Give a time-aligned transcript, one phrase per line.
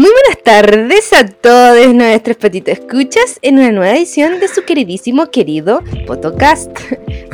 [0.00, 5.30] Muy buenas tardes a todos nuestros petitos escuchas en una nueva edición de su queridísimo
[5.30, 6.70] querido Potocast.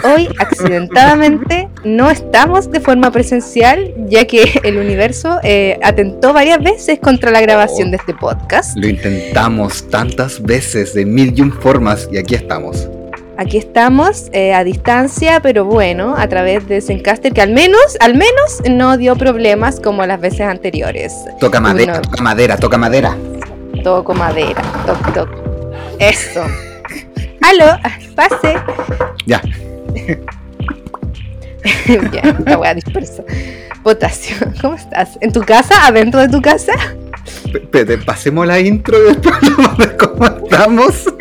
[0.02, 6.98] Hoy, accidentadamente, no estamos de forma presencial, ya que el universo eh, atentó varias veces
[6.98, 8.76] contra la grabación de este podcast.
[8.76, 12.88] Lo intentamos tantas veces, de mil y un formas, y aquí estamos.
[13.38, 18.14] Aquí estamos eh, a distancia, pero bueno, a través de Zencaster, que al menos, al
[18.14, 21.12] menos no dio problemas como las veces anteriores.
[21.38, 23.14] Toca madera, toca madera, toca madera.
[23.84, 25.28] Toco madera, toc, toc.
[25.98, 26.44] Eso.
[27.42, 27.76] Aló,
[28.14, 28.56] pase.
[29.26, 29.42] Ya.
[32.12, 33.22] ya, la voy a dispersa.
[33.82, 35.18] Potasio, ¿cómo estás?
[35.20, 35.86] ¿En tu casa?
[35.86, 36.72] ¿Adentro de tu casa?
[37.70, 39.34] P pasemos la intro y después
[39.78, 41.04] de cómo estamos.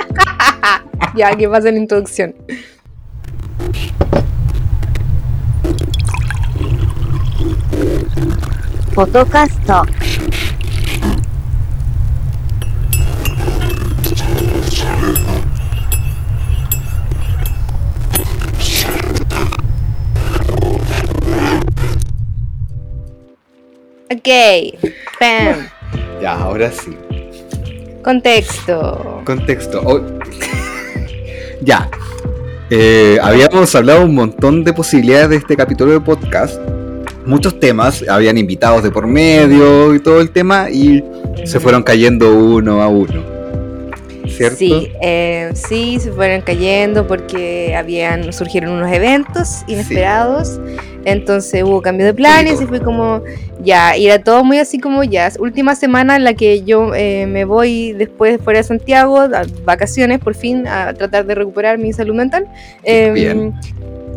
[1.15, 2.35] ya, que pasa la introducción.
[8.93, 9.55] Podcast.
[24.11, 24.29] Ok,
[25.19, 25.67] Pam.
[26.21, 26.95] Ya, ahora sí.
[28.01, 29.21] Contexto.
[29.25, 29.81] Contexto.
[29.83, 30.01] Oh.
[31.65, 31.89] ya.
[32.69, 36.59] Eh, habíamos hablado un montón de posibilidades de este capítulo de podcast.
[37.25, 41.03] Muchos temas, habían invitados de por medio y todo el tema, y
[41.43, 43.34] se fueron cayendo uno a uno.
[44.35, 44.57] ¿Cierto?
[44.57, 50.59] Sí, eh, sí, se fueron cayendo porque habían surgieron unos eventos inesperados.
[51.05, 53.21] Entonces hubo cambio de planes y fue como,
[53.63, 55.31] ya, y era todo muy así como ya.
[55.39, 60.19] Última semana en la que yo eh, me voy después fuera de Santiago, a vacaciones
[60.19, 62.47] por fin, a tratar de recuperar mi salud mental.
[62.83, 63.53] Bien.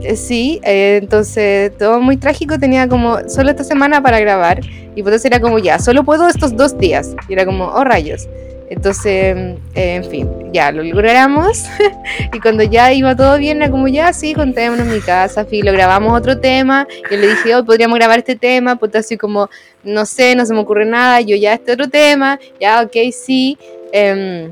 [0.02, 4.60] Eh, sí, eh, entonces todo muy trágico, tenía como solo esta semana para grabar
[4.94, 7.14] y pues era como ya, solo puedo estos dos días.
[7.28, 8.28] Y era como, oh rayos.
[8.70, 9.36] Entonces,
[9.74, 11.64] eh, en fin, ya lo logramos.
[12.32, 15.72] y cuando ya iba todo bien, era como ya, sí, contémonos en mi casa, lo
[15.72, 16.86] grabamos otro tema.
[17.10, 19.48] Y le dije, hoy podríamos grabar este tema, pues así como,
[19.82, 23.58] no sé, no se me ocurre nada, yo ya este otro tema, ya, ok, sí.
[23.92, 24.50] Eh,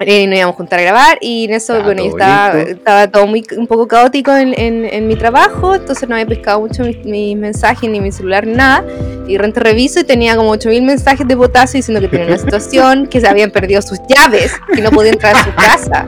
[0.00, 3.26] y nos íbamos a juntar a grabar y en eso, bueno, yo estaba, estaba todo
[3.26, 7.02] muy, un poco caótico en, en- en mi trabajo, entonces no había pescado mucho mis,
[7.04, 8.84] mis mensajes ni mi celular, nada.
[9.26, 12.38] Y de repente reviso y tenía como 8000 mensajes de potasio diciendo que tenía una
[12.44, 16.06] situación, que se habían perdido sus llaves, que no podía entrar a su casa,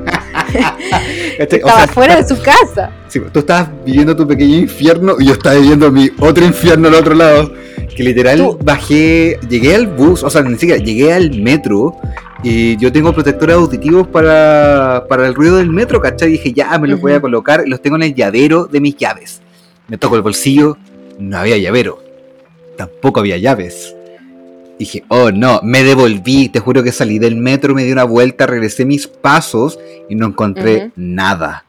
[0.52, 0.58] que
[1.38, 1.60] ¿Cachai?
[1.62, 2.90] O estaba sea, fuera de su casa.
[3.08, 6.94] sí, tú estabas viviendo tu pequeño infierno y yo estaba viviendo mi otro infierno al
[6.94, 7.52] otro lado.
[7.96, 11.96] Que literal Tú- bajé, llegué al bus, o sea, ni siquiera llegué al metro
[12.42, 16.28] y yo tengo protectores auditivos para, para el ruido del metro, ¿cachai?
[16.28, 18.96] Y dije, ya, me los voy a colocar los tengo en el llavero de mis
[18.96, 19.40] llaves.
[19.88, 20.76] Me toco el bolsillo,
[21.18, 22.02] no había llavero.
[22.76, 23.94] Tampoco había llaves.
[24.78, 28.46] Dije, oh no, me devolví, te juro que salí del metro, me di una vuelta,
[28.46, 29.76] regresé mis pasos
[30.08, 31.64] y no encontré nada.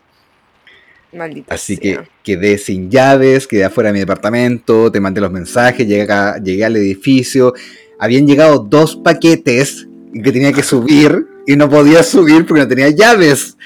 [1.12, 2.04] Maldita Así sea.
[2.04, 6.38] que quedé sin llaves, quedé afuera de mi departamento, te mandé los mensajes, llegué, acá-
[6.38, 7.56] llegué al edificio.
[7.98, 12.90] Habían llegado dos paquetes que tenía que subir y no podía subir porque no tenía
[12.90, 13.58] llaves.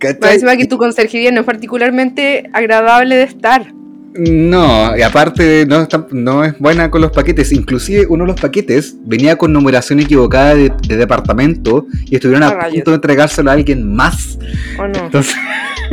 [0.00, 3.72] Encima que tu conserjería no es particularmente agradable de estar.
[4.12, 7.52] No, y aparte no, es buena con los paquetes.
[7.52, 12.48] Inclusive uno de los paquetes venía con numeración equivocada de, de departamento y estuvieron Ah,
[12.48, 12.74] a rayos.
[12.76, 14.38] punto de entregárselo a alguien más.
[14.78, 14.98] ¿O no?
[15.04, 15.34] Entonces,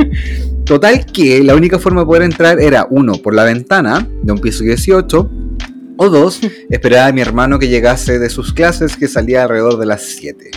[0.64, 4.38] total que la única forma de poder entrar era uno, por la ventana de un
[4.40, 5.30] piso 18,
[5.98, 9.86] o dos, esperar a mi hermano que llegase de sus clases que salía alrededor de
[9.86, 10.50] las 7.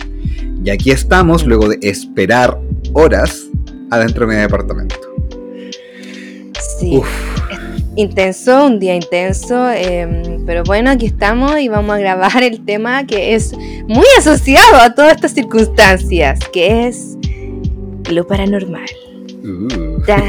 [0.64, 2.58] Y aquí estamos, luego de esperar
[2.92, 3.48] horas
[3.90, 4.96] adentro de mi departamento.
[6.78, 6.96] Sí.
[6.96, 7.08] Uf.
[7.94, 13.06] Intenso, un día intenso, em, pero bueno, aquí estamos y vamos a grabar el tema
[13.06, 13.52] que es
[13.86, 17.18] muy asociado a todas estas circunstancias, que es
[18.10, 18.86] lo paranormal.
[19.44, 20.00] Uh.
[20.06, 20.22] Tan,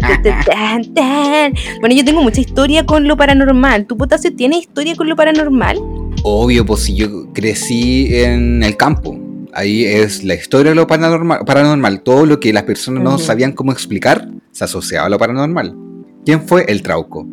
[0.00, 1.54] tan, tan, tan, tan.
[1.80, 3.86] Bueno, yo tengo mucha historia con lo paranormal.
[3.86, 5.78] ¿Tu potasio tiene historia con lo paranormal?
[6.22, 9.18] Obvio, pues si yo crecí en el campo.
[9.52, 12.02] Ahí es la historia de lo paranormal, paranormal.
[12.02, 15.74] Todo lo que las personas no sabían cómo explicar se asociaba a lo paranormal.
[16.24, 16.64] ¿Quién fue?
[16.68, 17.26] El Trauco.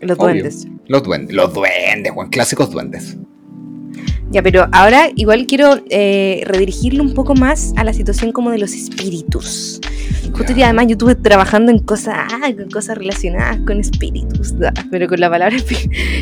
[0.00, 0.34] Los Obvio.
[0.34, 0.66] duendes.
[0.86, 1.34] Los duendes.
[1.34, 2.28] Los duendes, Juan.
[2.28, 3.16] Clásicos duendes.
[4.30, 8.58] Ya, pero ahora igual quiero eh, redirigirlo un poco más a la situación como de
[8.58, 9.80] los espíritus.
[10.32, 14.54] Justo y además yo estuve trabajando en cosas, ah, con cosas relacionadas con espíritus,
[14.90, 15.56] pero con la palabra.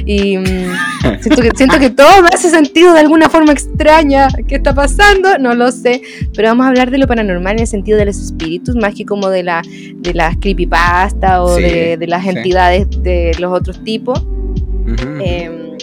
[0.06, 0.44] Y mm,
[1.20, 4.28] siento, que, siento que todo me hace sentido de alguna forma extraña.
[4.46, 5.38] ¿Qué está pasando?
[5.38, 6.02] No lo sé.
[6.36, 9.04] Pero vamos a hablar de lo paranormal en el sentido de los espíritus, más que
[9.04, 9.62] como de, la,
[9.96, 12.28] de las creepypasta o Sí, de, de las sí.
[12.28, 14.20] entidades de los otros tipos.
[14.22, 15.18] Ujú.
[15.24, 15.73] Em, Como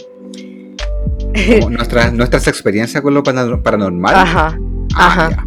[1.70, 4.16] nuestras, nuestras experiencias con lo paranormal.
[4.16, 4.58] Ajá,
[4.96, 5.30] Ah, ajá.
[5.32, 5.46] ya.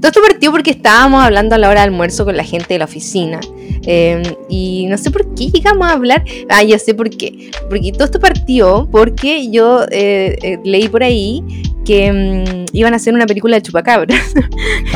[0.00, 2.78] Todo esto partió porque estábamos hablando a la hora de almuerzo con la gente de
[2.78, 3.38] la oficina.
[3.86, 6.24] eh, y no sé por qué llegamos a hablar.
[6.48, 7.50] Ah, ya sé por qué.
[7.68, 11.42] Porque todo esto partió porque yo eh, eh, leí por ahí
[11.84, 14.34] que mm, iban a hacer una película de chupacabras.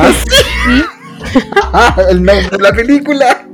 [1.72, 3.46] Ah, y, el nombre de la película.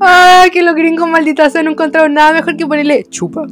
[0.00, 3.46] ah, que los gringos malditas sea no encontraron nada mejor que ponerle chupa.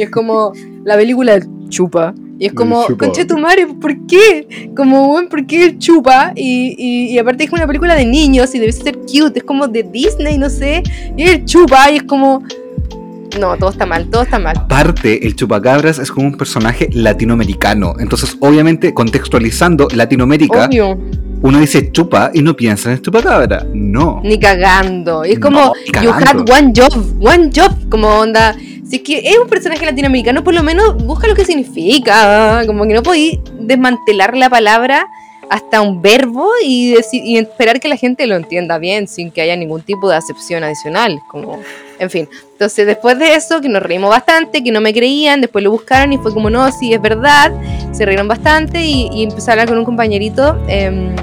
[0.00, 1.38] Y es como la película
[1.68, 2.14] chupa.
[2.38, 4.70] Y es como, conche tu madre, ¿por qué?
[4.74, 6.32] Como, bueno, ¿por qué chupa?
[6.34, 9.68] Y, y, y aparte es una película de niños y debe ser cute, es como
[9.68, 10.82] de Disney, no sé.
[11.18, 12.42] Y el chupa y es como...
[13.38, 14.56] No, todo está mal, todo está mal.
[14.56, 17.92] Aparte, el chupacabras es como un personaje latinoamericano.
[17.98, 20.98] Entonces, obviamente, contextualizando Latinoamérica, Obvio,
[21.42, 23.66] uno dice chupa y no piensa en el chupacabra.
[23.74, 24.22] No.
[24.24, 25.26] ni cagando.
[25.26, 28.56] Y es como, No, you had one job, one job, como onda.
[28.90, 32.64] Si es que es un personaje latinoamericano, por lo menos busca lo que significa.
[32.66, 35.06] Como que no podéis desmantelar la palabra
[35.48, 36.96] hasta un verbo y,
[37.36, 41.20] esperar que la gente lo entienda bien sin que haya ningún tipo de acepción adicional.
[41.28, 41.60] Como,
[42.00, 42.28] en fin.
[42.52, 46.12] Entonces, después de eso, que nos reímos bastante, que no me creían, después lo buscaron
[46.12, 47.52] y fue como, no, sí, es verdad.
[47.92, 50.60] Se rieron bastante y, y empecé a hablar con un compañerito.
[50.66, 51.14] em,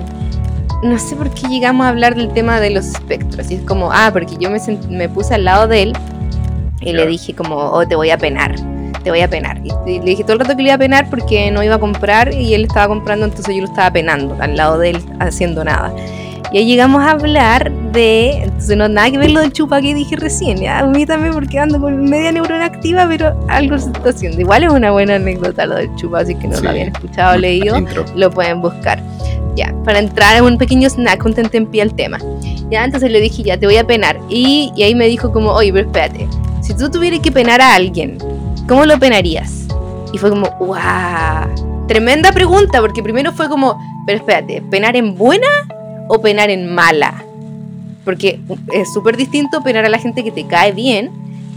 [0.84, 3.52] no sé por qué llegamos a hablar del tema de los espectros.
[3.52, 4.60] Y es como, ah, porque yo me,
[4.90, 5.94] me puse al lado de él
[6.82, 7.06] y le Ya.
[7.06, 8.56] dije como, oh, te voy a penar,
[9.04, 9.60] te voy a penar.
[9.64, 11.80] Y, le dije todo el rato que le iba a penar porque no iba a
[11.80, 15.64] comprar y él estaba comprando, entonces yo lo estaba penando al lado de él haciendo
[15.64, 15.94] nada.
[16.54, 19.94] Y ahí llegamos a hablar de, entonces no nada que ver lo del chupa que
[19.94, 23.90] dije recién, ya, a mí también porque ando con media neurona activa, pero algo se
[23.90, 24.40] está haciendo.
[24.40, 26.64] Igual es una buena anécdota lo del chupa, así que no Sí.
[26.64, 27.76] lo habían escuchado o leído
[28.16, 29.02] lo pueden buscar.
[29.58, 32.18] Ya, para entrar en un pequeño snack, un tentempié al tema.
[32.70, 34.18] Ya, entonces le dije, ya, te voy a penar.
[34.30, 36.28] Y, y ahí me dijo como, oye, pero espérate,
[36.68, 38.18] si tú tuvieras que penar a alguien,
[38.68, 39.66] ¿cómo lo penarías?
[40.14, 45.48] Y fue como, wow, tremenda pregunta, porque primero fue como, pero espérate, ¿penar en buena
[46.10, 47.14] o penar en mala?
[48.04, 48.40] Porque
[48.74, 51.10] es súper distinto penar a la gente que te cae bien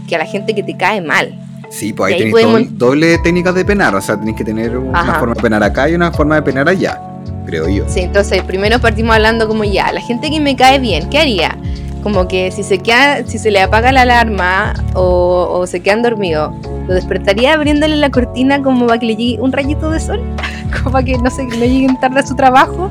[0.07, 1.37] que a la gente que te cae mal.
[1.69, 3.95] Sí, pues ahí ahí tenéis podemos- doble, doble técnica de penar.
[3.95, 5.19] O sea, tenéis que tener una Ajá.
[5.19, 6.99] forma de penar acá y una forma de penar allá.
[7.45, 7.85] Creo yo.
[7.87, 11.55] Sí, entonces primero partimos hablando como ya, la gente que me cae bien, ¿qué haría?
[12.03, 16.01] Como que si se queda, si se le apaga la alarma o, o se quedan
[16.01, 16.51] dormidos,
[16.87, 20.21] lo despertaría abriéndole la cortina como para que le llegue un rayito de sol,
[20.77, 22.89] como para que no sé, no lleguen tarde a su trabajo,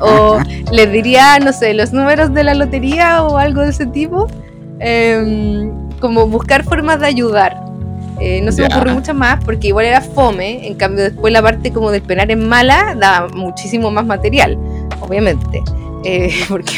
[0.00, 0.38] o
[0.72, 4.28] les diría, no sé, los números de la lotería o algo de ese tipo,
[4.80, 5.70] Em,
[6.00, 7.56] como buscar formas de ayudar.
[8.20, 11.42] Eh, no se me ocurre mucho más porque igual era fome, en cambio después la
[11.42, 14.56] parte como del penar en mala daba muchísimo más material,
[15.00, 15.62] obviamente.
[16.04, 16.72] Eh, porque,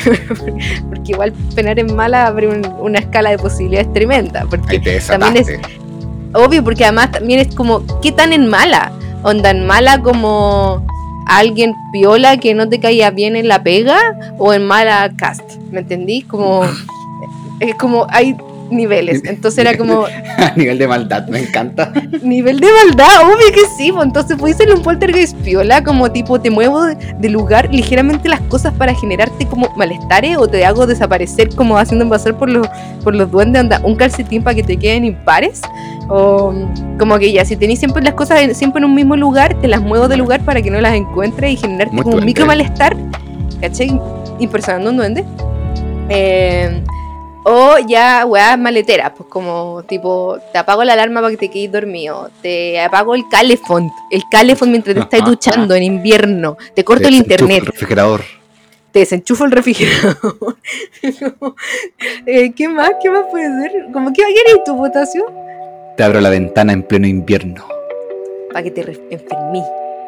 [0.89, 4.45] porque igual penar en mala abre un- una escala de posibilidades tremenda.
[4.49, 5.49] Porque Ahí te también es-.
[6.35, 8.93] Obvio, porque además también es como, ¿qué tan en mala?
[9.23, 10.85] Onda en mala como
[11.27, 13.99] alguien piola que no te caía bien en la pega
[14.39, 16.23] o en mala cast, ¿me entendí?
[16.23, 16.63] Como,
[17.61, 18.37] es como, hay
[18.71, 20.05] niveles, entonces era como,
[20.39, 21.93] A nivel de maldad, me encanta.
[22.23, 26.41] nivel de maldad, obvio que sí, pues, entonces puedes ser un poltergeist piola, como tipo,
[26.41, 31.55] te muevo de, lugar ligeramente las cosas para generarte como malestares o te hago desaparecer
[31.55, 32.67] como haciendo pasar por los,
[33.03, 35.61] por los duendes, anda, un calcetín para que te queden impares.
[36.09, 36.55] O
[36.99, 39.67] como que ya, si tenéis siempre las cosas en- siempre en un mismo lugar, te
[39.67, 42.47] las muevo de lugar para que no las encuentres y generarte Muy como un micro
[42.47, 42.97] malestar,
[43.61, 44.01] ¿cachai?
[44.39, 45.25] Impersonando un duende.
[46.09, 46.81] Eh,
[47.49, 51.71] o ya, weá, maletera, pues como tipo, te apago la alarma para que te quedes
[51.71, 57.07] dormido, te apago el calefont, el calefont mientras te estás duchando en invierno, te corto
[57.07, 58.25] el internet, El refrigerador.
[58.91, 60.57] te desenchufo el refrigerador.
[62.27, 62.91] Eh, ¿Qué más?
[63.01, 63.93] ¿Qué más puede ser?
[63.93, 65.27] Como que queréis tu votación?
[65.97, 67.65] Te abro la ventana en pleno invierno.
[68.53, 69.63] Para que te enfermí.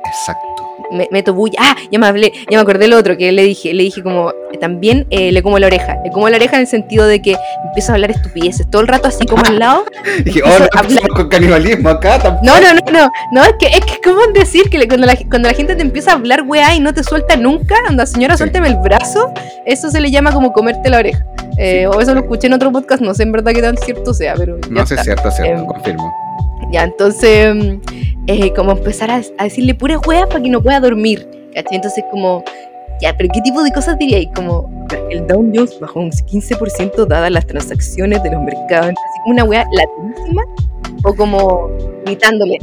[0.04, 0.67] Exacto.
[0.90, 1.59] Me, meto bulla.
[1.61, 3.75] Ah, ya me hablé, ya me acordé del otro que le dije.
[3.75, 5.97] Le dije como, eh, también eh, le como la oreja.
[6.04, 8.88] Le como la oreja en el sentido de que empiezo a hablar estupideces todo el
[8.88, 9.85] rato así como al lado.
[10.25, 12.47] Dije, oh, no con canibalismo acá tampoco.
[12.47, 15.16] No, no, no, no, no, es que es que como decir que le- cuando la,
[15.28, 18.35] cuando la gente te empieza a hablar weá y no te suelta nunca, anda señora,
[18.35, 18.38] Sí.
[18.38, 19.33] suélteme el brazo,
[19.66, 21.25] eso se le llama como comerte la oreja.
[21.59, 24.14] Eh, O eso lo escuché en otro podcast, no sé en verdad qué tan cierto
[24.14, 25.04] sea, pero No sé, está.
[25.04, 26.12] cierto, cierto, Em, confirmo.
[26.70, 27.80] Ya, entonces, mm,
[28.26, 31.76] eh, como empezar a, a decirle puras weas para que no pueda dormir, ¿cachai?
[31.76, 32.44] Entonces como,
[33.00, 34.18] ya, pero ¿qué tipo de cosas diría?
[34.18, 39.20] Y como, el Dow Jones bajó un 15% dadas las transacciones de los mercados, así
[39.22, 40.42] como una wea latinísima,
[41.04, 41.70] o como
[42.04, 42.58] gritándole,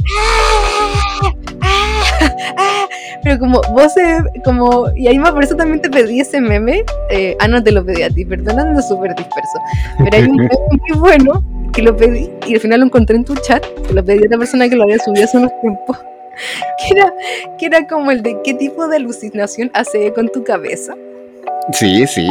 [1.22, 1.32] ¡Ah!
[1.62, 2.36] ¡Ah!
[2.58, 2.86] ¡Ah!
[3.22, 7.36] Pero como voces, como, y ahí me por eso también te pedí ese meme, eh,
[7.40, 9.58] ah, no te lo pedí a ti, perdón, ando súper disperso,
[9.98, 13.24] pero hay un meme muy bueno que lo pedí y al final lo encontré en
[13.24, 15.98] tu chat, que lo pedí a otra persona que lo había subido hace unos tiempos,
[16.78, 17.14] que era,
[17.58, 20.94] que era como el de qué tipo de alucinación hace con tu cabeza.
[21.72, 22.26] Sí, sí.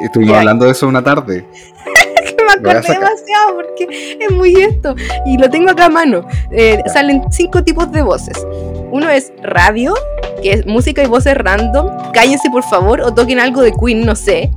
[0.00, 1.44] Estuvimos hablando de eso una tarde.
[2.46, 4.96] me acordé demasiado porque es muy esto.
[5.24, 6.26] Y lo tengo acá a mano.
[6.50, 8.44] Eh, salen cinco tipos de voces.
[8.90, 9.94] Uno es radio,
[10.42, 12.12] que es música y voces random.
[12.12, 14.50] Cállense por favor o toquen algo de Queen, no sé.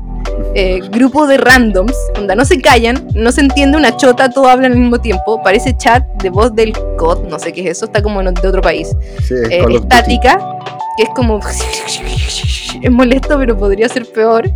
[0.55, 4.67] Eh, grupo de randoms, donde no se callan, no se entiende una chota, todo habla
[4.67, 5.41] al mismo tiempo.
[5.41, 8.61] Parece chat de voz del COD, no sé qué es eso, está como de otro
[8.61, 8.89] país.
[9.31, 10.37] Eh, estática,
[10.97, 11.39] que es como.
[12.81, 14.49] es molesto, pero podría ser peor.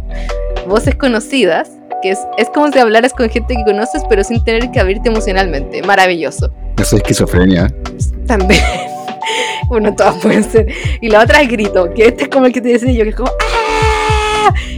[0.67, 1.71] Voces conocidas,
[2.03, 5.09] que es, es como si hablaras con gente que conoces, pero sin tener que abrirte
[5.09, 5.81] emocionalmente.
[5.81, 6.51] Maravilloso.
[6.77, 7.73] Eso es esquizofrenia.
[8.27, 8.61] También.
[9.67, 10.67] bueno, todas pueden ser.
[11.01, 13.09] Y la otra es grito, que este es como el que te decía yo, que
[13.09, 13.66] es como ¡Ah!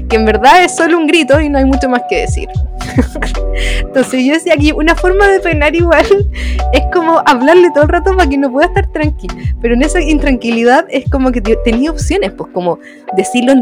[0.10, 2.50] Que en verdad es solo un grito y no hay mucho más que decir.
[3.82, 6.06] Entonces yo decía aquí, una forma de penar igual
[6.74, 9.36] es como hablarle todo el rato para que no pueda estar tranquilo.
[9.62, 12.80] Pero en esa intranquilidad es como que tenía opciones, pues como
[13.16, 13.54] decirlo,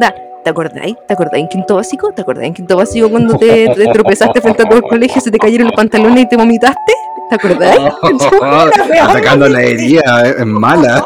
[0.43, 0.95] ¿Te acordáis?
[1.05, 2.11] ¿Te acordáis en quinto básico?
[2.13, 5.37] ¿Te acordáis en quinto básico cuando te, tropezaste frente a todo el colegio, se te
[5.37, 6.93] cayeron los pantalones y te vomitaste?
[7.29, 7.81] ¿Te acordáis?
[9.01, 11.05] Atacando la herida, es mala.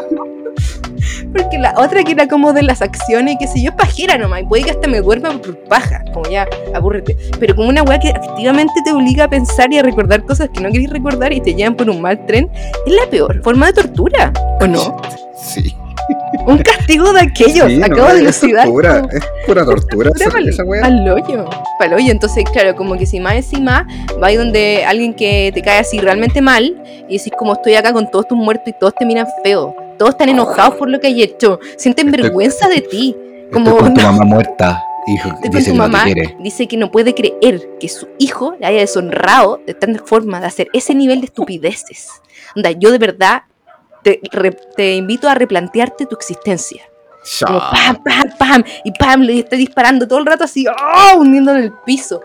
[1.32, 4.64] Porque la otra que era como de las acciones, que si yo pajera nomás, puede
[4.64, 7.16] que hasta me duerma por paja, como ya, aburrete.
[7.38, 10.60] Pero como una weá que activamente te obliga a pensar y a recordar cosas que
[10.60, 12.50] no querés recordar y te llevan por un mal tren,
[12.86, 15.00] es la peor forma de tortura, ¿o no?
[15.36, 15.74] Sí.
[16.46, 17.72] Un castigo de aquellos.
[17.82, 18.66] Acabo de elucidar.
[18.66, 20.10] Es pura, es pura tortura.
[20.82, 21.48] Al hoyo.
[21.78, 22.10] Para hoyo.
[22.10, 23.86] Entonces, claro, como que si más encima
[24.22, 27.92] va ahí donde alguien que te cae así realmente mal y decís, como estoy acá
[27.92, 29.74] con todos tus muertos y todos te miran feo.
[29.98, 31.60] Todos están enojados por lo que hay hecho.
[31.76, 33.16] Sienten vergüenza de ti.
[33.52, 34.82] Como con tu mamá muerta.
[35.06, 36.04] Hijo, dice, que mamá
[36.38, 40.46] dice que no puede creer que su hijo le haya deshonrado de tal forma de
[40.46, 42.08] hacer ese nivel de estupideces.
[42.54, 43.42] Onda, yo de verdad
[44.02, 46.82] te, invito a replantearte tu existencia.
[47.44, 51.18] Como pam, pam, pam, y pam, le está disparando todo el rato así, ¡oh!
[51.18, 52.20] hundiendo en el piso.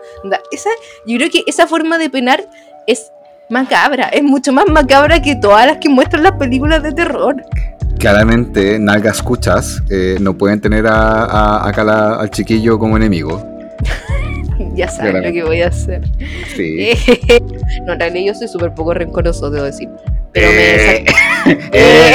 [0.50, 0.70] Esa,
[1.06, 2.48] yo creo que esa forma de penar
[2.86, 3.10] es
[3.48, 7.36] macabra, es mucho más macabra que todas las que muestran las películas de terror.
[7.98, 13.44] Claramente, nalga escuchas, eh, no pueden tener a, acá al chiquillo como enemigo.
[14.74, 16.02] ya sabes lo que voy a hacer.
[16.54, 16.90] Sí.
[17.86, 19.88] no, en realidad yo soy súper poco rencoroso, debo decir.
[20.32, 20.96] Pero me.
[20.96, 21.04] Eh,
[21.72, 22.12] eh.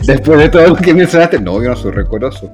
[0.06, 2.50] Después de todo lo que mencionaste, no, yo no soy rencoroso.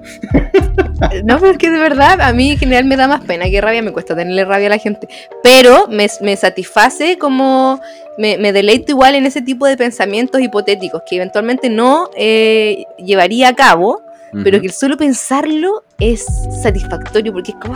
[1.24, 3.60] no, pero es que de verdad, a mí en general me da más pena que
[3.60, 5.08] rabia, me cuesta tenerle rabia a la gente.
[5.42, 7.80] Pero me, me satisface como.
[8.16, 13.48] Me, me, deleito igual en ese tipo de pensamientos hipotéticos que eventualmente no eh, llevaría
[13.48, 14.02] a cabo,
[14.42, 16.24] pero que solo pensarlo es
[16.62, 17.74] satisfactorio porque es como.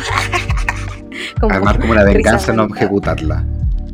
[1.40, 3.44] como Armar como una venganza, no ejecutarla.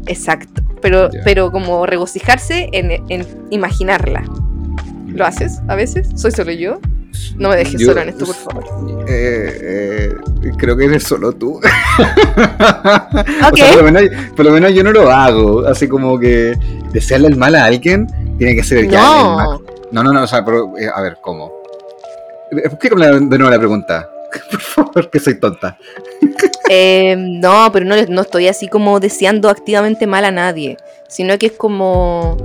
[0.06, 4.24] Exacto, pero, pero como regocijarse en, imaginarla.
[5.06, 6.08] ¿Lo haces a veces?
[6.16, 6.80] ¿Soy solo yo?
[7.36, 8.64] No me dejes solo en esto, por favor.
[9.08, 10.10] Eh,
[10.42, 11.60] eh, creo que eres solo tú.
[14.36, 15.66] por, lo menos, yo no lo hago.
[15.66, 16.58] Así como que
[16.92, 18.08] desearle el mal a alguien
[18.38, 19.36] tiene que ser el que no.
[19.36, 19.58] mal.
[19.92, 21.52] No, no, no, o sea, pero, eh, a ver, ¿cómo?
[22.50, 24.08] Explícame de nuevo la pregunta.
[24.50, 25.78] Por favor, que soy tonta.
[26.70, 30.78] Eh, no, pero no, no estoy así como deseando activamente mal a nadie,
[31.08, 32.36] sino que es como,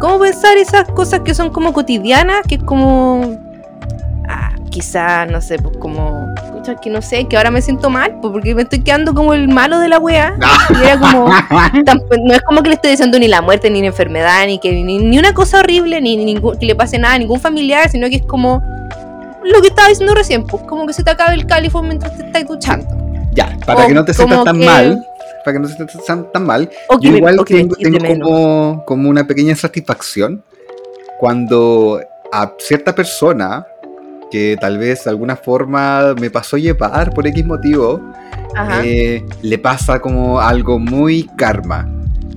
[0.00, 3.38] como pensar esas cosas que son como cotidianas, que es como,
[4.28, 6.26] ah, quizá, no sé, pues como,
[6.82, 9.48] que no sé, que ahora me siento mal, pues porque me estoy quedando como el
[9.48, 10.34] malo de la wea.
[10.70, 13.86] Y era como, no es como que le estoy diciendo ni la muerte, ni la
[13.86, 17.40] enfermedad, ni que ni, una cosa horrible, ni, ni que le pase nada a ningún
[17.40, 18.62] familiar, sino que es como
[19.44, 22.26] lo que estaba diciendo recién, pues como que se te acabe el califón mientras te
[22.26, 23.01] estás duchando.
[23.32, 25.06] Ya, para que no te sientas tan mal,
[25.44, 26.70] para que no te sientas tan mal,
[27.00, 27.74] yo igual tengo,
[28.20, 30.44] como, como una pequeña satisfacción
[31.18, 32.00] cuando
[32.32, 33.66] a cierta persona
[34.30, 38.00] que tal vez de alguna forma me pasó llevar por X motivo,
[38.82, 41.86] eh, le pasa como algo muy karma.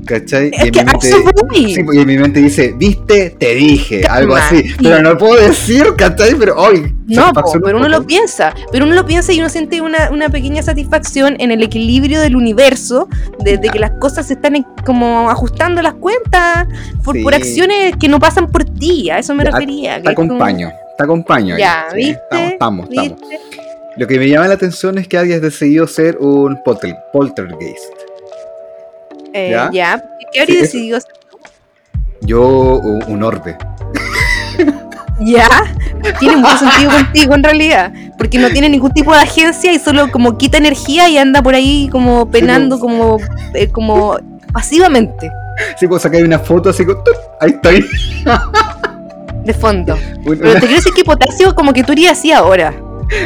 [0.06, 0.52] ¿Cachai?
[0.52, 1.08] y, en mi mente,
[1.52, 4.64] sí, y en mi mente dice, viste, te dije, algo así.
[4.82, 6.36] Pero no puedo decir, ¿cachai?
[6.36, 6.94] Pero hoy.
[7.08, 7.32] No,
[7.64, 8.54] pero uno lo piensa.
[8.72, 12.36] Pero uno lo piensa y uno siente una, una pequeña satisfacción en el equilibrio del
[12.36, 13.08] universo,
[13.40, 16.68] de, que las cosas se están como ajustando las cuentas
[17.04, 19.10] por, por acciones que no pasan por ti.
[19.10, 20.02] A eso me refería.
[20.02, 21.58] Te acompaño, te acompaño.
[21.58, 22.20] Ya, ¿viste?
[22.32, 23.20] Estamos, estamos,
[23.98, 28.05] Lo que me llama la atención es que hayas decidido ser un poltergeist.
[29.38, 30.02] Eh, ¿Ya?
[30.32, 31.38] ¿Qué habría decidido hacer tú?
[32.22, 33.58] Yo, un orbe.
[35.22, 35.48] Ya,
[36.20, 40.12] tiene mucho sentido contigo en realidad, porque no tiene ningún tipo de agencia y solo
[40.12, 43.20] como quita energía y anda por ahí como penando, como,
[43.54, 44.18] eh, como
[44.52, 45.32] pasivamente.
[45.80, 47.02] Sí, puedo sacar una foto así como,
[47.40, 47.86] ahí estoy.
[49.46, 49.98] De fondo.
[50.26, 52.74] Pero te quiero decir que potasio como que tú irías así ahora.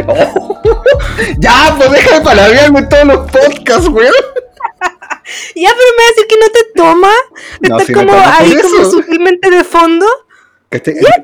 [0.05, 0.61] Oh.
[1.39, 4.13] ya, pues deja de palabrearme en todos los podcasts, weón.
[5.55, 7.11] Ya, pero me va a decir que no te toma.
[7.67, 8.91] No, me como toma ahí como eso.
[8.91, 10.05] sutilmente de fondo.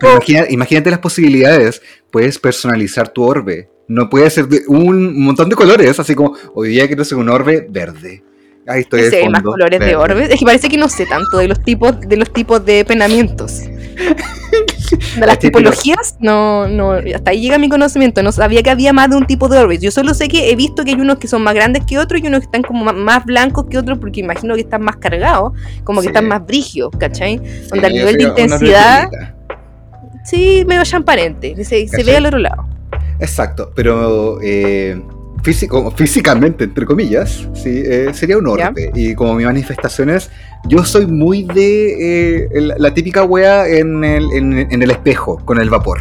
[0.01, 1.82] Imagina- imagínate las posibilidades.
[2.12, 3.70] Puedes personalizar tu orbe.
[3.88, 7.30] No puede ser de un montón de colores, así como hoy día quiero ser un
[7.30, 8.24] orbe verde.
[8.68, 10.30] Ahí estoy de fondo, más colores de orbes.
[10.32, 13.62] Es que parece que no sé tanto de los tipos de los tipos de penamientos.
[15.20, 18.22] De las Es que, pero- tipologías, no, no, hasta ahí llega mi conocimiento.
[18.24, 19.82] No sabía que había más de un tipo de orbes.
[19.82, 22.22] Yo solo sé que he visto que hay unos que son más grandes que otros
[22.22, 25.54] y unos que están como más blancos que otros porque imagino que están más cargados,
[25.84, 26.08] como que Sí.
[26.10, 27.38] están más brigios, ¿cachai?
[27.39, 29.10] Sí, el yo nivel de intensidad-.
[30.24, 32.68] Sí, medio transparente, se, se ve al otro lado.
[33.20, 35.00] Exacto, pero eh,
[35.46, 38.92] físico, físicamente, entre comillas, sí, eh, sería un orbe.
[38.96, 40.32] Y como mi manifestación es,
[40.68, 45.38] yo soy muy de eh, el- la típica wea en el, en, en el espejo,
[45.46, 46.00] con el vapor.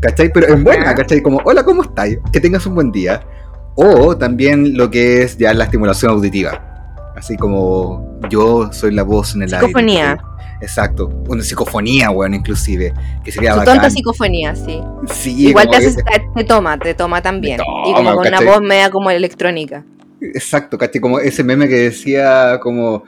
[0.00, 0.32] ¿Cachai?
[0.32, 0.94] Pero en buena.
[0.94, 1.20] ¿cachai?
[1.20, 2.08] Como, hola, ¿cómo estás?
[2.32, 3.20] Que tengas un buen día.
[3.74, 6.64] O también lo que es ya la estimulación auditiva.
[7.16, 9.66] Así como yo soy la voz en el aire.
[9.66, 10.16] Psicofonía.
[10.16, 10.37] ¿cachai?
[10.60, 12.92] Exacto, una psicofonía, weón, inclusive,
[13.24, 13.74] que sería Su bacán.
[13.76, 14.80] tonta psicofonía, sí.
[15.06, 15.96] Sí, Igual te, haces-
[16.34, 17.60] te, toma, te toma también.
[17.86, 19.84] Y como con una voz media como electrónica.
[20.20, 21.00] Exacto, ¿cachai?
[21.00, 23.04] Como ese meme que decía como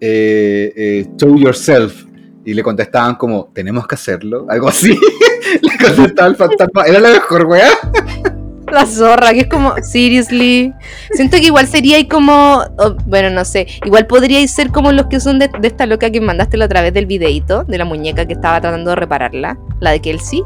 [0.00, 2.04] eh, eh, show yourself
[2.44, 4.96] y le contestaban como tenemos que hacerlo, algo así.
[5.62, 7.68] le contestaba el fantasma, era la mejor weá.
[8.72, 10.72] La zorra, que es como, seriously.
[11.12, 15.20] Siento que igual sería como, oh, bueno, no sé, igual podríais ser como los que
[15.20, 18.26] son de, de esta loca que mandaste la otra vez del videito, de la muñeca
[18.26, 20.42] que estaba tratando de repararla, la de Kelsey.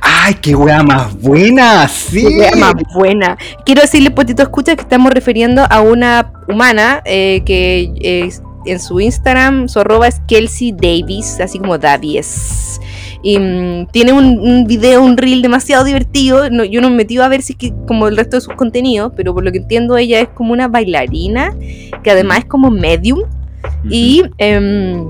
[0.00, 1.86] ¡Ay, qué weá más buena!
[1.88, 2.22] ¡Sí!
[2.22, 3.36] Qué wea más buena.
[3.64, 8.30] Quiero decirle, Potito Escucha, que estamos refiriendo a una humana eh, que eh,
[8.66, 12.80] en su Instagram, su arroba es Kelsey Davis, así como Davies.
[13.22, 16.50] Y mm, tiene un, un video, un reel demasiado divertido.
[16.50, 18.54] No, yo no me metí a ver si es que como el resto de sus
[18.54, 21.54] contenidos, pero por lo que entiendo, ella es como una bailarina
[22.02, 23.20] que además es como medium.
[23.88, 25.04] Y em,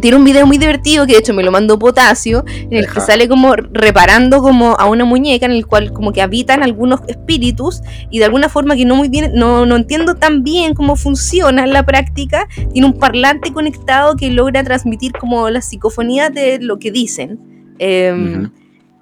[0.00, 3.00] tiene un video muy divertido que de hecho me lo mandó Potasio, en el que
[3.00, 7.82] sale como reparando como a una muñeca en el cual como que habitan algunos espíritus
[8.10, 11.64] y de alguna forma que no muy bien, no, no entiendo tan bien cómo funciona
[11.64, 16.78] en la práctica, tiene un parlante conectado que logra transmitir como la psicofonía de lo
[16.78, 17.38] que dicen.
[17.78, 18.50] Em,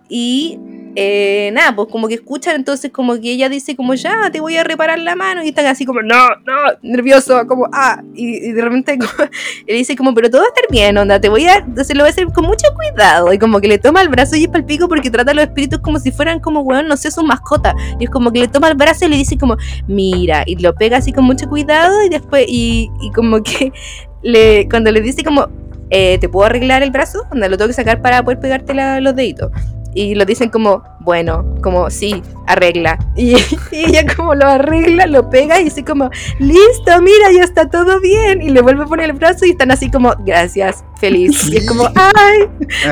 [0.08, 0.58] y
[0.94, 4.56] eh, nada, pues como que escuchan, entonces como que ella dice como ya, te voy
[4.56, 8.60] a reparar la mano y están así como, no, no, nervioso, como, ah, y, de
[8.60, 9.10] repente como,
[9.66, 12.02] le dice como, pero todo va a estar bien, onda, te voy a, entonces lo
[12.02, 14.50] voy a hacer con mucho cuidado y como que le toma el brazo y es
[14.52, 17.22] el pico porque trata a los espíritus como si fueran como, weón, no sé, su
[17.22, 20.56] mascota y es como que le toma el brazo y le dice como, mira, y
[20.56, 23.72] lo pega así con mucho cuidado y después, y, como que
[24.22, 25.48] le, cuando le dice como,
[25.88, 27.26] eh, ¿te puedo arreglar el brazo?
[27.30, 29.50] Onda, lo tengo que sacar para poder pegarte los deditos
[29.94, 32.98] y lo dicen como, bueno, como sí, arregla.
[33.16, 33.34] Y,
[33.72, 38.00] y ella como lo arregla, lo pega y dice como, listo, mira, ya está todo
[38.00, 38.42] bien.
[38.42, 41.48] Y le vuelve a poner el brazo y están así como, gracias, feliz.
[41.48, 42.48] Y es como, ay,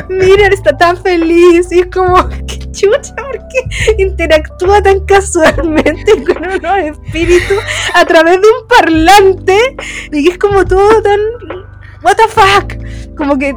[0.09, 1.71] mira, está tan feliz.
[1.71, 2.15] Y es como,
[2.47, 7.57] qué chucha, porque interactúa tan casualmente con unos espíritus
[7.95, 9.57] a través de un parlante.
[10.11, 11.19] Y es como todo tan,
[12.03, 13.15] what the fuck.
[13.15, 13.53] Como que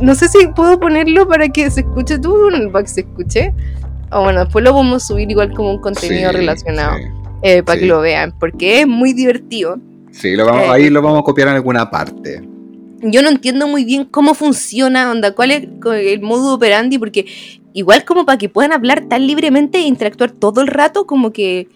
[0.00, 2.34] no sé si puedo ponerlo para que se escuche tú,
[2.72, 3.52] para que se escuche.
[4.12, 7.04] O bueno, después lo vamos a subir igual como un contenido Sí, relacionado sí.
[7.42, 7.82] eh, para sí.
[7.82, 9.78] que lo vean, porque es muy divertido.
[10.10, 12.42] Sí, lo vamos, Eh, ahí lo vamos a copiar en alguna parte.
[13.02, 17.26] Yo no entiendo muy bien cómo funciona, onda, cuál es el modo operandi, porque
[17.72, 21.68] igual como para que puedan hablar tan libremente e interactuar todo el rato, como que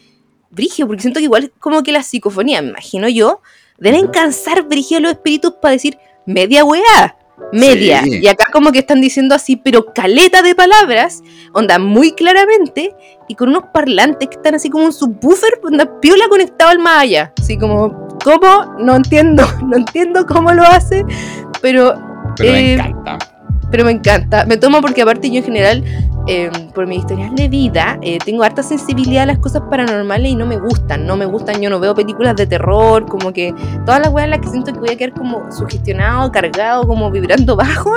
[0.50, 3.40] brigio, porque siento que igual como que la psicofonía, me imagino yo,
[3.78, 7.16] deben cansar brigio a los espíritus para decir media weá.
[7.52, 8.02] Media.
[8.04, 8.20] Sí.
[8.22, 12.94] Y acá como que están diciendo así, pero caleta de palabras, onda muy claramente,
[13.28, 17.02] y con unos parlantes que están así como un subwoofer, onda piola conectado al más
[17.02, 17.32] allá.
[17.40, 18.76] Así como, ¿cómo?
[18.78, 21.04] No entiendo, no entiendo cómo lo hace,
[21.60, 21.94] pero
[22.36, 23.18] Pero me Eh, encanta.
[23.74, 24.46] Pero me encanta.
[24.46, 25.84] Me toma porque aparte yo en general,
[26.28, 30.36] eh, por mi historial de vida, eh, tengo harta sensibilidad a las cosas paranormales y
[30.36, 31.04] no me gustan.
[31.08, 33.52] No me gustan, yo no veo películas de terror, como que
[33.84, 37.10] todas las weas en las que siento que voy a quedar como sugestionado, cargado, como
[37.10, 37.90] vibrando bajo,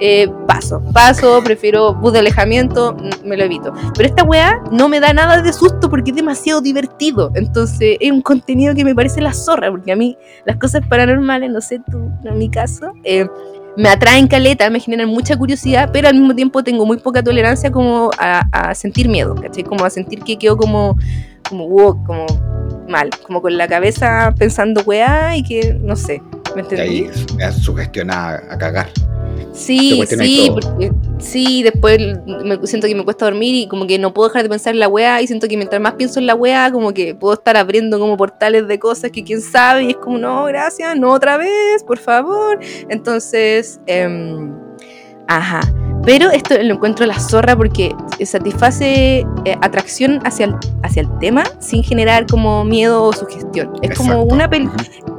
[0.00, 0.82] eh, paso.
[0.92, 3.72] Paso, prefiero bus de alejamiento, mm, me lo evito.
[3.94, 7.32] Pero esta wea no me da nada de susto porque es demasiado divertido.
[7.36, 10.14] Entonces es un contenido que me parece la zorra, porque a mí
[10.44, 13.26] las cosas paranormales, no sé tú, en mi caso, eh,
[13.76, 17.70] me atraen caleta, me generan mucha curiosidad, pero al mismo tiempo tengo muy poca tolerancia
[17.70, 19.64] como a, a sentir miedo, ¿cachai?
[19.64, 20.96] Como a sentir que quedo como,
[21.48, 22.26] como, wow, como
[22.88, 26.22] mal, como con la cabeza pensando weá y que, no sé,
[26.54, 26.82] ¿Me Y entendí?
[26.82, 28.88] ahí me sugestiona a cagar.
[29.52, 34.12] Sí, sí, porque sí, después me siento que me cuesta dormir y como que no
[34.14, 36.34] puedo dejar de pensar en la weá y siento que mientras más pienso en la
[36.34, 39.96] weá, como que puedo estar abriendo como portales de cosas que quién sabe y es
[39.96, 42.58] como, no, gracias, no otra vez, por favor.
[42.88, 44.52] Entonces, em,
[45.28, 45.60] ajá.
[46.04, 51.44] Pero esto lo encuentro la zorra porque satisface eh, atracción hacia el, hacia el tema
[51.60, 53.70] sin generar como miedo o sugestión.
[53.82, 54.68] Es como una peli-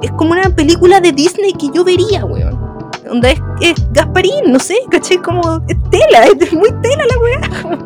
[0.02, 2.60] es como una película de Disney que yo vería, weón.
[3.10, 3.30] Onda
[3.62, 5.18] es, Gasparín, no sé, ¿cachai?
[5.18, 7.80] Como es tela, es muy tela la weá.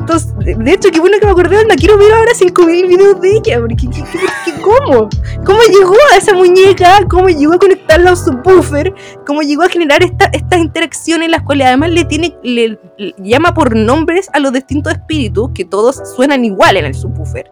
[0.00, 3.36] Entonces, de- hecho, qué bueno que me acordé, onda, quiero ver ahora 5000 videos de
[3.36, 5.08] ella, porque ¿qué, cómo?
[5.44, 7.04] ¿Cómo llegó a esa muñeca?
[7.08, 8.94] ¿Cómo llegó a conectarla a su subwoofer?
[9.26, 13.54] ¿Cómo llegó a generar esta, estas interacciones, las cuales además le tiene, le, le llama
[13.54, 17.50] por nombres a los distintos espíritus, que todos suenan igual en el subwoofer?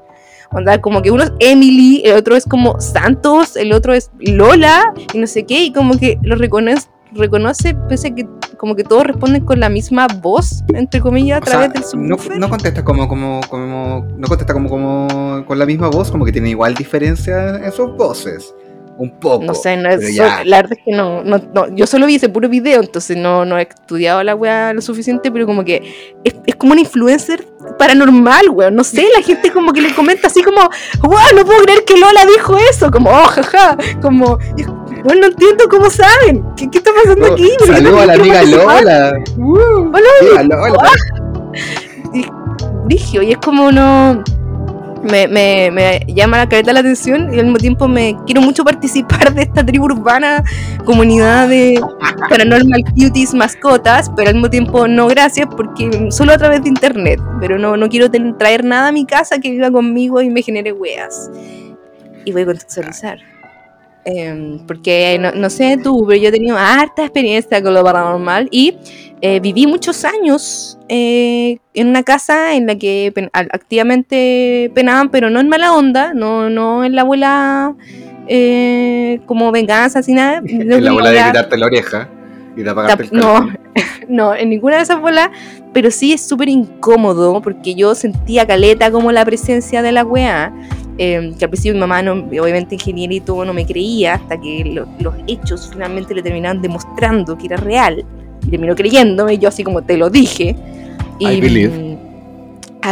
[0.53, 4.93] Onda, como que uno es Emily, el otro es como Santos, el otro es Lola,
[5.13, 8.85] y no sé qué, y como que lo reconoce, reconoce pese a que como que
[8.85, 12.39] todos responden con la misma voz, entre comillas, a O sea, través del no, subwoofer.
[12.39, 16.33] no contesta como, como, como, no contesta como, como con la misma voz, como que
[16.33, 18.55] tiene igual diferencia en sus voces.
[18.99, 19.45] Un poco.
[19.45, 20.43] No sé, no es, ya.
[20.45, 23.45] la verdad es que no, no, no, yo solo vi ese puro video, entonces no,
[23.45, 27.47] no he estudiado la weá lo suficiente, pero como que es, es como una influencer
[27.79, 30.63] paranormal, weón, no sé, la gente como que le comenta así como,
[31.03, 34.39] wow, no puedo creer que Lola dijo eso, como, oh, jaja, como,
[35.05, 37.51] bueno, no entiendo cómo saben, ¿qué, qué está pasando aquí?
[37.59, 38.65] ¿Por qué Saludos a la también amiga?
[38.65, 39.13] Lola.
[39.37, 40.91] Uh, Hola, Lola.
[42.87, 44.23] Brigio, y es como no.
[45.03, 48.65] Me, me, me llama la careta la atención y al mismo tiempo me quiero mucho
[48.65, 50.43] participar de esta tribu urbana,
[50.85, 51.81] comunidad de
[52.29, 57.21] paranormal cuties mascotas, pero al mismo tiempo no gracias porque solo a través de internet,
[57.41, 60.73] pero no, no quiero traer nada a mi casa que viva conmigo y me genere
[60.73, 61.31] weas.
[62.25, 63.36] Y voy a contextualizar.
[64.09, 68.47] Em, porque no, no sé tú, pero yo he tenido harta experiencia con lo paranormal
[68.53, 68.77] y
[69.21, 75.29] eh, viví muchos años eh, en una casa en la que pen- activamente penaban, pero
[75.29, 77.75] no en mala onda, no, no en la abuela
[78.29, 80.41] eh, como venganza, así nada.
[80.47, 82.09] En la bola de quitarte la oreja
[82.57, 83.49] y de apagarte el no,
[84.09, 85.31] no, en ninguna de esas bolas,
[85.73, 90.53] pero sí es súper incómodo porque yo sentía caleta como la presencia de la weá.
[90.99, 94.41] Eh, que al principio mi mamá, no, obviamente ingeniera y todo, no me creía hasta
[94.41, 98.05] que lo- los hechos finalmente le terminaban demostrando que era real.
[98.47, 100.55] Y terminó creyéndome, y yo así como te lo dije.
[101.19, 101.69] Y, I believe.
[101.77, 101.97] mm,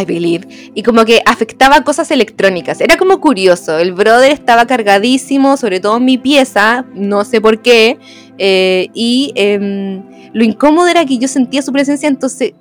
[0.01, 0.49] I believe.
[0.75, 2.81] Y como que afectaba cosas electrónicas.
[2.81, 3.79] Era como curioso.
[3.79, 7.99] El brother estaba cargadísimo, sobre todo en mi pieza, no sé por qué.
[8.39, 12.53] eh, y em, lo incómodo era que yo sentía su presencia, entonces.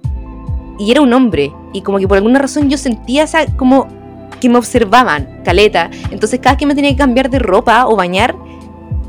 [0.79, 1.51] Y era un hombre.
[1.73, 3.45] Y como que por alguna razón yo sentía esa.
[3.55, 3.87] como
[4.43, 5.89] que me observaban, caleta.
[6.11, 8.35] Entonces cada vez que me tenía que cambiar de ropa o bañar,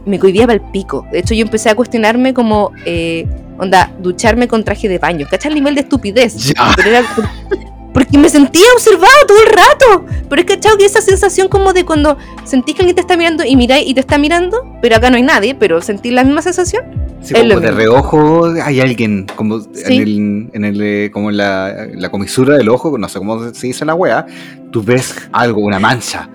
[0.07, 1.07] me cohibía para el pico.
[1.13, 2.71] De hecho, yo empecé a cuestionarme como.
[2.87, 3.27] eh,
[3.59, 5.27] onda, ducharme con traje de baño.
[5.31, 6.35] ¿Cachai el nivel de estupidez?
[6.55, 6.73] Ya.
[6.77, 7.29] Pero era por-
[7.95, 10.05] porque me sentía observado todo el rato.
[10.29, 13.45] Pero es cachado que esa sensación como de cuando sentís que alguien te está mirando
[13.45, 16.43] y miráis y te está mirando, pero acá no hay nadie, pero sentís la misma
[16.43, 16.85] sensación.
[17.25, 19.69] Sí, como de reojo hay alguien, como Sí.
[19.87, 23.53] en el, en el eh, como en la, la comisura del ojo, no sé cómo
[23.53, 24.27] se dice la wea,
[24.71, 26.29] tú ves algo, una mancha.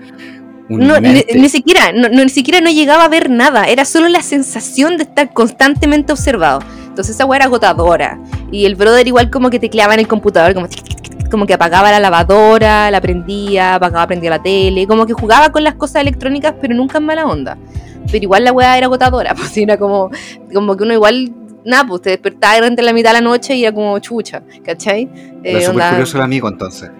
[0.68, 3.84] Un No, ni, ni siquiera, no, no, ni siquiera no llegaba a ver nada, era
[3.84, 6.60] solo la sensación de estar constantemente observado.
[6.88, 8.20] Entonces esa weá era agotadora.
[8.52, 10.82] Y el brother igual como que tecleaba en el computador, como, tic,
[11.30, 15.64] como que apagaba la lavadora, la prendía, apagaba, prendía la tele, como que jugaba con
[15.64, 17.56] las cosas electrónicas, pero nunca en mala onda.
[18.10, 20.10] Pero igual la weá era agotadora, pues era como,
[20.52, 21.32] como que uno igual,
[21.64, 25.08] nada, pues te despertaba entre la mitad de la noche y era como chucha, ¿cachai?
[25.44, 26.90] Eh, súper onda- curioso el amigo entonces.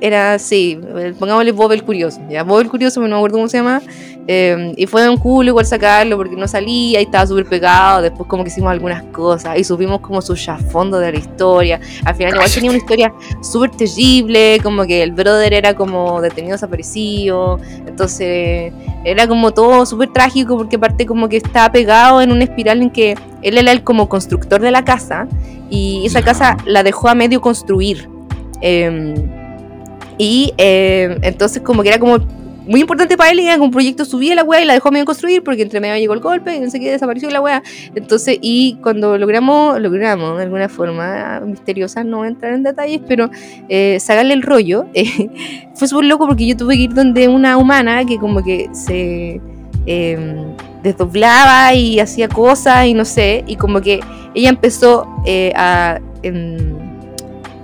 [0.00, 3.48] era así, eh, pongámosle Bob el Curioso, ya, Bob el Curioso, no me acuerdo cómo
[3.48, 3.82] se llama,
[4.30, 8.28] eh, y fue un culo igual sacarlo porque no salía y estaba súper pegado, después
[8.28, 10.36] como que hicimos algunas cosas y supimos como su
[10.70, 15.12] fondo de la historia, al final igual tenía una historia súper terrible, como que el
[15.12, 18.70] brother era como detenido desaparecido, entonces
[19.02, 22.90] era como todo súper trágico porque aparte como que estaba pegado en una espiral en
[22.90, 25.26] que él era el como constructor de la casa
[25.70, 28.10] y esa casa la dejó a medio construir.
[28.60, 29.14] Em,
[30.18, 32.18] y eh, entonces como que era como
[32.68, 35.06] muy importante para él, y era un proyecto subía la weá y la dejó medio
[35.06, 37.62] construir porque entre medio llegó el golpe y no sé qué, desapareció la weá.
[37.94, 43.00] Entonces, y cuando logramos, logramos de alguna forma misteriosa, no voy a entrar en detalles,
[43.08, 43.30] pero
[43.68, 45.30] eh, sacarle el rollo, eh,
[45.74, 49.40] fue súper loco porque yo tuve que ir donde una humana que como que se
[49.86, 54.00] eh, desdoblaba y hacía cosas y no sé, y como que
[54.34, 56.76] ella empezó eh, a em,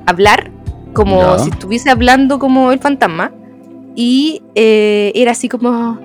[0.07, 0.51] hablar
[0.95, 3.33] como si estuviese hablando como el fantasma
[3.95, 5.99] y eh, era así como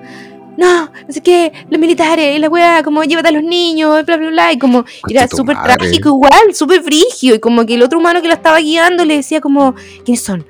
[0.60, 4.16] no, no sé qué, los militares, y la weá, como llévate a los niños, bla,
[4.18, 7.98] bla, bla, y como era súper trágico igual, súper frigio, y como que el otro
[7.98, 9.74] humano que la estaba guiando le decía como,
[10.04, 10.44] ¿quiénes son?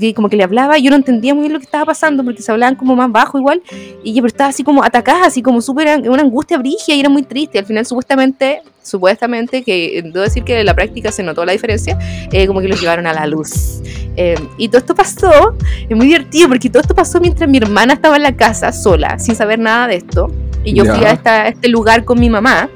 [0.00, 2.24] Y como que le hablaba, y yo no entendía muy bien lo que estaba pasando,
[2.24, 3.62] porque se hablaban como más bajo igual,
[4.02, 7.22] y ella estaba así como atacada, así como súper, una angustia brigia, y era muy
[7.22, 11.52] triste, al final supuestamente supuestamente, que debo decir que en la práctica se notó la
[11.52, 11.98] diferencia,
[12.32, 13.80] eh, como que los llevaron a la luz.
[14.16, 15.54] Eh, y todo esto pasó,
[15.88, 19.18] es muy divertido porque todo esto pasó mientras mi hermana estaba en la casa sola,
[19.18, 20.32] sin saber nada de esto.
[20.64, 22.68] Y yo fui a, este lugar con mi mamá,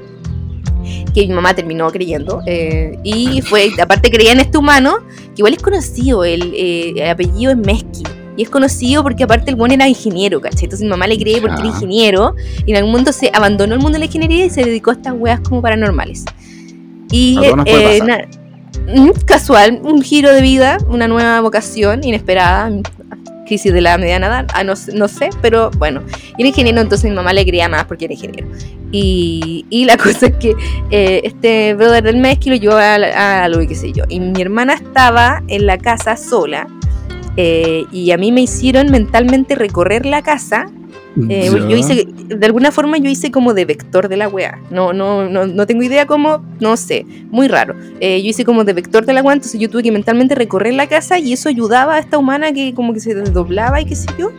[1.13, 2.41] que mi mamá terminó creyendo.
[2.45, 4.99] Eh, y fue, aparte creía en este humano,
[5.35, 8.03] que igual es conocido, el, el apellido es Mesqui.
[8.35, 10.65] Y es conocido porque aparte el buen era ingeniero, ¿cachai?
[10.65, 13.79] Entonces mi mamá le cree porque era ingeniero y en algún momento se abandonó el
[13.79, 16.25] mundo de la ingeniería y se dedicó a estas weas como paranormales.
[17.11, 18.01] Y eh,
[19.25, 22.71] casual, un giro de vida, una nueva vocación inesperada,
[23.45, 26.01] crisis de la mediana edad, ah, no, no, sé, pero bueno,
[26.37, 28.47] era ingeniero, entonces mi mamá le creía más porque era ingeniero.
[28.91, 30.55] Y, y la cosa es que
[30.89, 34.05] eh, este brother del mes que lo llevó a, a, a lo qué sé yo,
[34.09, 36.67] y mi hermana estaba en la casa sola
[37.37, 40.67] eh, y a mí me hicieron mentalmente recorrer la casa.
[41.29, 44.59] Eh, yo hice, de alguna forma yo hice como de vector de la weá.
[44.71, 47.75] No, no, no, no tengo idea cómo, no sé, muy raro.
[47.99, 50.73] Eh, yo hice como de vector de la weá, entonces yo tuve que mentalmente recorrer
[50.73, 53.95] la casa y eso ayudaba a esta humana que como que se desdoblaba y qué
[53.95, 54.31] sé yo,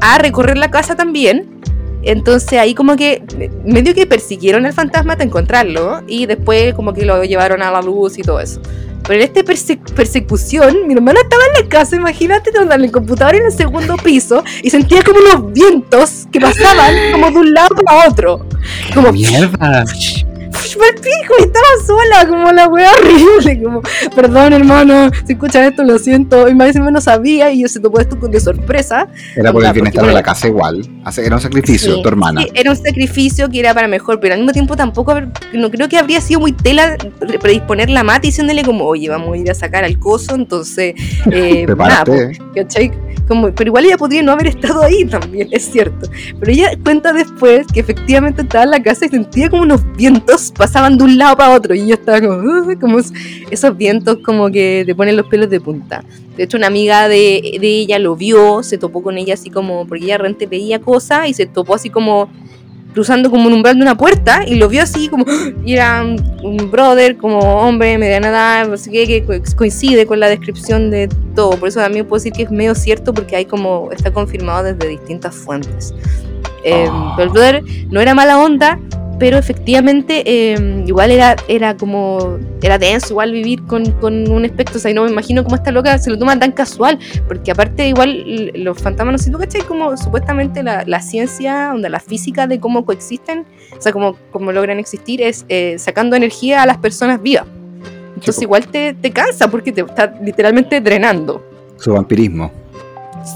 [0.00, 1.60] a recorrer la casa también.
[2.02, 3.22] Entonces ahí como que
[3.64, 7.80] medio que persiguieron al fantasma hasta encontrarlo y después como que lo llevaron a la
[7.80, 8.60] luz y todo eso.
[9.06, 9.42] Pero en esta
[9.94, 14.42] persecución, mi hermana estaba en la casa, imagínate, en el computador en el segundo piso
[14.62, 18.46] y sentía como unos vientos que pasaban como de un lado para otro.
[18.94, 19.84] Como mierda
[20.64, 23.62] el pico y estaba sola, como la wea horrible.
[23.62, 23.82] Como,
[24.14, 26.48] perdón, hermano, si escuchas esto, lo siento.
[26.48, 29.08] Y más o menos sabía y yo se topó esto de sorpresa.
[29.36, 30.88] Era por el bienestar de la casa igual.
[31.16, 32.42] Era un sacrificio, tu hermana.
[32.42, 35.14] Sí, era un sacrificio que era para mejor, pero al mismo tiempo tampoco,
[35.52, 36.96] no creo que habría sido muy tela
[37.40, 40.94] predisponer la mata diciéndole como, oye, vamos a ir a sacar al coso, entonces,
[41.30, 42.04] eh, nada,
[43.28, 46.08] como, pero igual ella podría no haber estado ahí también, es cierto.
[46.38, 50.52] Pero ella cuenta después que efectivamente estaba en la casa y sentía como unos vientos
[50.56, 52.98] pasaban de un lado para otro y yo estaba como, como
[53.50, 56.04] esos vientos como que te ponen los pelos de punta.
[56.36, 59.86] De hecho, una amiga de, de ella lo vio, se topó con ella así como,
[59.86, 62.28] porque ella realmente veía cosas y se topó así como
[62.94, 65.24] cruzando como un umbral de una puerta y lo vio así como,
[65.66, 71.08] y era un brother, como hombre, mediana edad, qué, que coincide con la descripción de
[71.34, 71.58] todo.
[71.58, 74.88] Por eso también puedo decir que es medio cierto porque hay como, está confirmado desde
[74.88, 75.92] distintas fuentes.
[76.62, 78.78] Eh, pero el brother no era mala onda,
[79.18, 84.76] pero efectivamente em, igual era, era como, era denso igual vivir con, con, un espectro,
[84.76, 86.98] o sea, no me imagino cómo esta loca se lo toma tan casual,
[87.28, 89.62] porque aparte igual los fantasmas, no sé tú, ¿cachai?
[89.62, 93.46] Como supuestamente la, la ciencia, donde la física de cómo coexisten,
[93.76, 97.46] o sea, cómo, cómo logran existir es eh, sacando energía a las personas vivas.
[98.14, 101.44] Entonces igual te, te cansa porque te está literalmente drenando.
[101.76, 102.63] Su vampirismo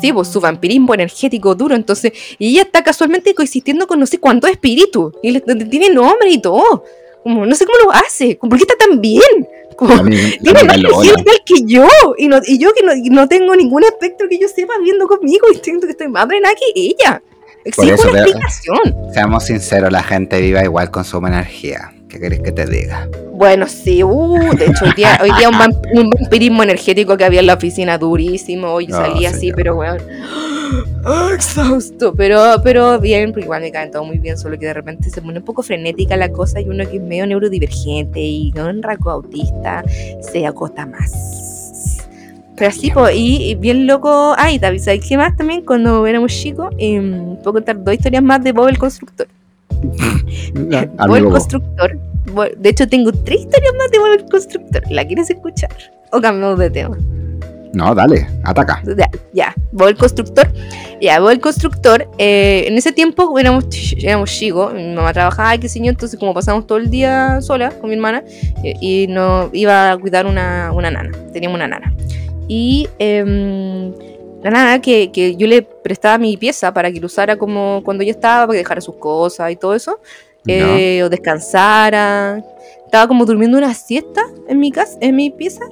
[0.01, 4.19] sí, pues su vampirismo energético duro, entonces, y ella está casualmente coexistiendo con no sé
[4.19, 6.85] cuántos espíritus, y le, tiene nombre y todo,
[7.23, 9.49] como, no sé cómo lo hace, ¿por qué está tan bien?
[10.43, 14.29] tiene más energía que yo, y, no, y yo que no, no, tengo ningún espectro
[14.29, 17.23] que yo sepa viendo conmigo, y siento que estoy más drenada que ella.
[17.65, 19.13] Exige una explicación.
[19.13, 21.93] Seamos sinceros, la gente viva igual consume energía.
[22.09, 23.09] ¿Qué querés que te diga?
[23.33, 27.47] Bueno, sí, uh, de hecho, hoy día, hoy día un, vampirismo energético que había en
[27.47, 30.03] la oficina durísimo, hoy salía así, pero bueno,
[31.35, 35.11] exhausto, pero, pero bien, porque igual me caen todo muy bien, solo que de repente
[35.11, 38.69] se pone un poco frenética la cosa y uno que es medio neurodivergente y no
[38.69, 39.85] un rasgo autista
[40.21, 41.13] se acota más.
[42.57, 44.35] Pero así, pues, y, bien loco.
[44.37, 45.65] Ay, David, ¿sabes qué más también?
[45.65, 47.01] Cuando éramos chicos, eh,
[47.37, 49.29] puedo contar dos historias más de Bob el Constructor.
[51.07, 51.99] Bob el Constructor.
[52.59, 54.83] De hecho, tengo tres historias más de Bob el Constructor.
[54.91, 55.71] ¿La quieres escuchar?
[56.13, 56.97] ¿O cambiamos de tema?
[57.75, 58.83] No, dale, ataca.
[58.97, 59.55] Ya, ya.
[59.73, 60.49] Bob el Constructor.
[61.01, 62.09] Ya, Bob el Constructor.
[62.19, 63.67] Eh, en ese tiempo éramos,
[63.99, 64.73] éramos chicos.
[64.75, 65.87] Mi mamá trabajaba, qué sé yo.
[65.87, 68.25] Entonces, como pasamos todo el día sola con mi hermana,
[68.65, 71.11] eh, y, no iba a cuidar una, una nana.
[71.33, 71.93] Teníamos una nana.
[72.49, 72.89] Y.
[72.99, 73.93] Eh,
[74.43, 78.05] la nada que, que, yo le prestaba mi pieza para que lo usara como cuando
[78.05, 79.99] yo estaba, para que dejara sus cosas y todo eso,
[80.47, 82.45] eh, o descansara.
[82.85, 85.65] Estaba como durmiendo una siesta en mi casa, en mi pieza,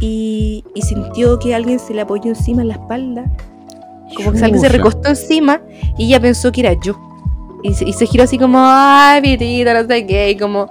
[0.00, 3.24] y, y sintió que alguien se le apoyó encima en la espalda,
[4.16, 5.62] como que alguien se recostó encima,
[5.96, 6.98] y ella pensó que era yo.
[7.62, 10.70] Y se, y se giró así como, ay, pitita, no sé qué, y como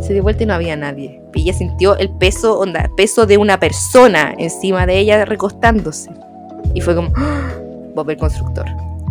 [0.00, 1.20] se dio vuelta y no había nadie.
[1.34, 6.10] Y ella sintió el peso, onda, peso de una persona encima de ella recostándose.
[6.76, 7.50] Y fue como, ¡Ah!
[7.94, 8.66] Bob el constructor.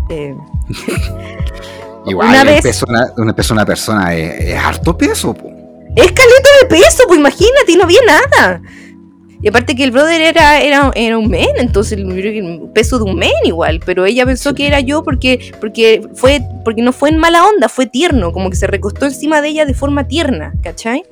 [0.09, 0.35] Eh,
[2.05, 5.47] Igual, Una vez- peso una, una persona, una persona es, es harto peso, po.
[5.95, 8.61] Es caleta de peso, pues imagínate, y no había nada.
[9.41, 13.15] Y aparte que el brother era, era, era un men, entonces el peso de un
[13.15, 17.17] men igual, pero ella pensó que era yo porque, porque, fue, porque no fue en
[17.17, 21.03] mala onda, fue tierno, como que se recostó encima de ella de forma tierna, ¿cachai?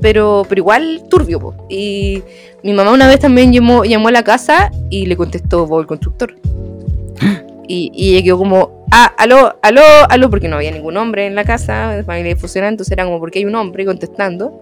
[0.00, 1.54] Pero, pero igual turbio, po.
[1.68, 2.22] Y
[2.62, 5.86] mi mamá una vez también llamó, llamó a la casa y le contestó Bob el
[5.86, 6.34] constructor.
[7.72, 11.36] Y, y ella quedó como, ah, aló, aló, aló, porque no había ningún hombre en
[11.36, 14.60] la casa, familia disfuncional, entonces era como, porque hay un hombre contestando?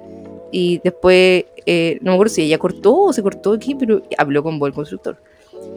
[0.52, 4.42] Y después, eh, no me acuerdo si ella cortó o se cortó aquí, pero habló
[4.42, 5.16] con Bob el constructor.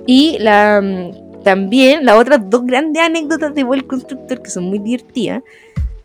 [0.06, 4.66] Y la, mm, también las otras dos grandes anécdotas de Bob el constructor, que son
[4.66, 5.42] muy divertidas,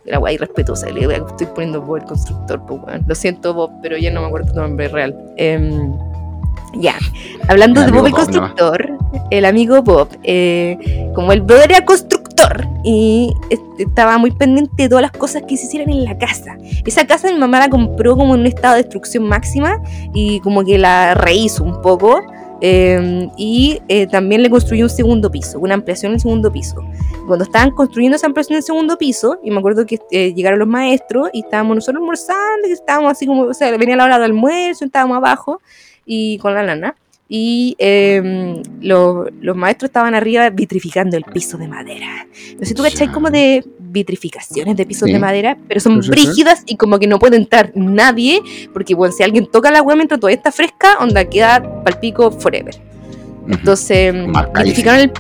[0.07, 3.97] la guay irrespetuosa, le a- estoy poniendo Bob el constructor, pues, lo siento Bob, pero
[3.97, 5.15] ya no me acuerdo tu nombre real.
[5.37, 5.93] Em,
[6.75, 6.95] ya,
[7.49, 8.99] hablando El de Bob el Bob, constructor,
[9.31, 13.33] el amigo Bob, eh, como el brother era constructor y
[13.79, 16.57] estaba muy pendiente de todas las cosas que se hicieran en la casa.
[16.85, 19.81] Esa casa mi mamá la compró como en un estado de destrucción máxima
[20.15, 22.21] y como que la rehizo un poco.
[22.61, 26.77] Eh, y eh, también le construyó un segundo piso, una ampliación en el segundo piso.
[27.27, 30.59] Cuando estaban construyendo esa ampliación en el segundo piso, y me acuerdo que eh, llegaron
[30.59, 34.17] los maestros y estábamos nosotros almorzando, y estábamos así como, o sea, venía la hora
[34.19, 35.61] del almuerzo, estábamos abajo
[36.05, 36.95] y con la lana.
[37.29, 42.25] Y eh, lo- los maestros estaban arriba vitrificando el piso de madera.
[42.57, 43.65] No sé, tú cachai como de
[43.97, 45.13] vitrificaciones de pisos Sí.
[45.13, 46.11] de madera, pero son sí.
[46.11, 48.41] brígidas y como que no puede entrar nadie,
[48.73, 52.75] porque bueno, si alguien toca la hueá mientras todavía está fresca, onda queda palpico forever.
[53.49, 54.65] Entonces, Marcadísimo.
[54.65, 55.13] vitrificaron el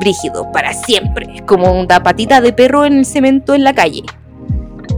[0.00, 1.42] brígido para siempre.
[1.46, 4.02] Como una patita de perro en el cemento en la calle.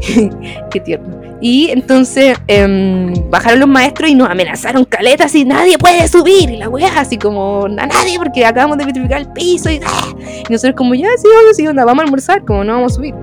[0.71, 1.24] Qué tierno.
[1.47, 6.49] Y entonces em, bajaron los maestros y nos amenazaron caletas y nadie puede subir.
[6.49, 9.71] Y la weá, así como a nadie, porque acabamos de vitrificar el piso.
[9.71, 10.15] Y, ¡ah!
[10.49, 12.95] y nosotros, como ya, sí, vamos, sí, onda, vamos a almorzar, como no vamos a
[12.95, 13.15] subir.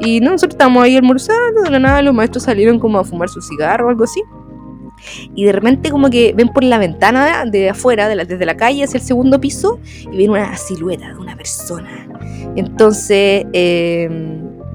[0.00, 3.28] Y no, nosotros estábamos ahí almorzando, de la nada los maestros salieron como a fumar
[3.28, 4.20] su cigarro o algo así.
[5.36, 8.56] Y de repente como que ven por la ventana de afuera, de la- desde la
[8.56, 9.78] calle hacia el segundo piso,
[10.10, 12.08] y ven una silueta de una persona.
[12.56, 14.10] Entonces eh,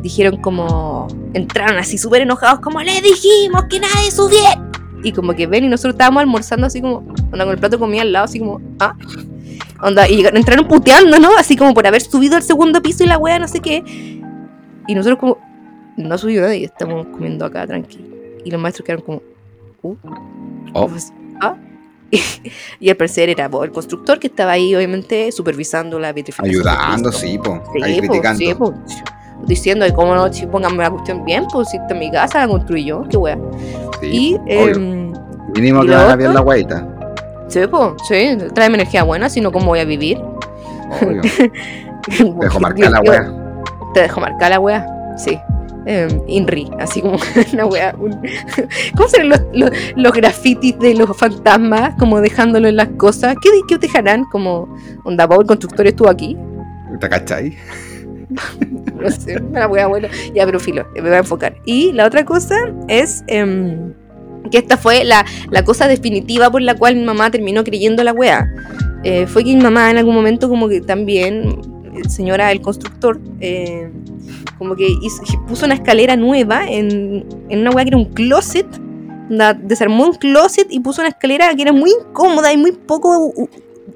[0.03, 4.69] dijeron como, entraron así súper enojados, como le dijimos que nadie subiera.
[5.01, 6.97] Y como que ven y nosotros estábamos almorzando así como,
[7.31, 8.95] onda con el plato de comida al lado, así como, ah.
[9.81, 11.29] Onda, y llegaron- entraron puteando, ¿no?
[11.37, 13.83] Así como por haber subido al segundo piso y la wea, no sé qué.
[14.87, 15.37] Y nosotros como,
[15.97, 18.05] no ha subido nadie, estamos comiendo acá tranquilo.
[18.45, 19.21] Y los maestros quedaron como,
[19.83, 19.95] uh.
[20.73, 20.87] Oh.
[20.87, 21.11] Pues,
[21.41, 21.55] ah.
[22.79, 26.67] y al parecer era el constructor que estaba ahí, obviamente, supervisando la vitrificación.
[26.67, 27.61] Ayudando, sí, po.
[27.73, 28.39] Sí, ahí pues, criticando.
[28.39, 28.71] sí, pues.
[29.47, 30.31] Diciendo, "Ay, ¿cómo no?
[30.31, 33.17] Si pónganme la cuestión bien, pues si esta es mi casa, la construí yo, qué
[33.17, 33.37] wea.
[34.01, 35.11] Sí, y, em,
[35.55, 36.87] Mínimo ¿y que van a bien la guaita.
[37.47, 40.19] sí, pues, sí, tráeme energía buena, si no, ¿cómo voy a vivir?
[41.01, 41.21] Obvio.
[42.07, 43.31] Te dejo marcar la wea.
[43.93, 44.85] Te dejo marcar la wea,
[45.17, 45.37] sí.
[45.85, 47.17] Em, Inri, así como
[47.53, 47.93] una wea.
[47.99, 48.21] un-
[48.95, 51.93] ¿Cómo serán los, los, los grafitis de los fantasmas?
[51.99, 53.35] Como dejándolo en las cosas.
[53.41, 54.23] ¿Qué, qué dejarán?
[54.31, 56.37] Como, onda, Bob, el constructor estuvo aquí.
[57.01, 57.57] ¿Te cachai?
[59.01, 60.07] No sé, una wea bueno.
[60.33, 61.57] Ya, pero filo, me voy a enfocar.
[61.65, 62.55] Y la otra cosa
[62.87, 63.93] es em,
[64.51, 68.13] que esta fue la, la cosa definitiva por la cual mi mamá terminó creyendo la
[68.13, 68.47] wea.
[69.03, 71.59] Eh, fue que mi mamá en algún momento como que también,
[72.07, 73.91] señora el constructor, eh,
[74.57, 74.87] como que
[75.47, 78.67] puso una escalera nueva en, en una wea que era un closet.
[79.63, 83.33] desarmó un closet y puso una escalera que era muy incómoda y muy poco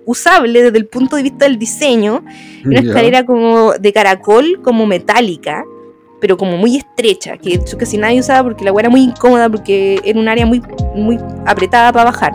[0.08, 2.24] usable desde el punto de vista del diseño
[2.66, 5.64] una escalera como de caracol, como metálica,
[6.20, 10.00] pero como muy estrecha, que casi nadie usaba porque la agua era muy incómoda, porque
[10.04, 10.62] era un área muy,
[10.96, 12.34] muy apretada para bajar.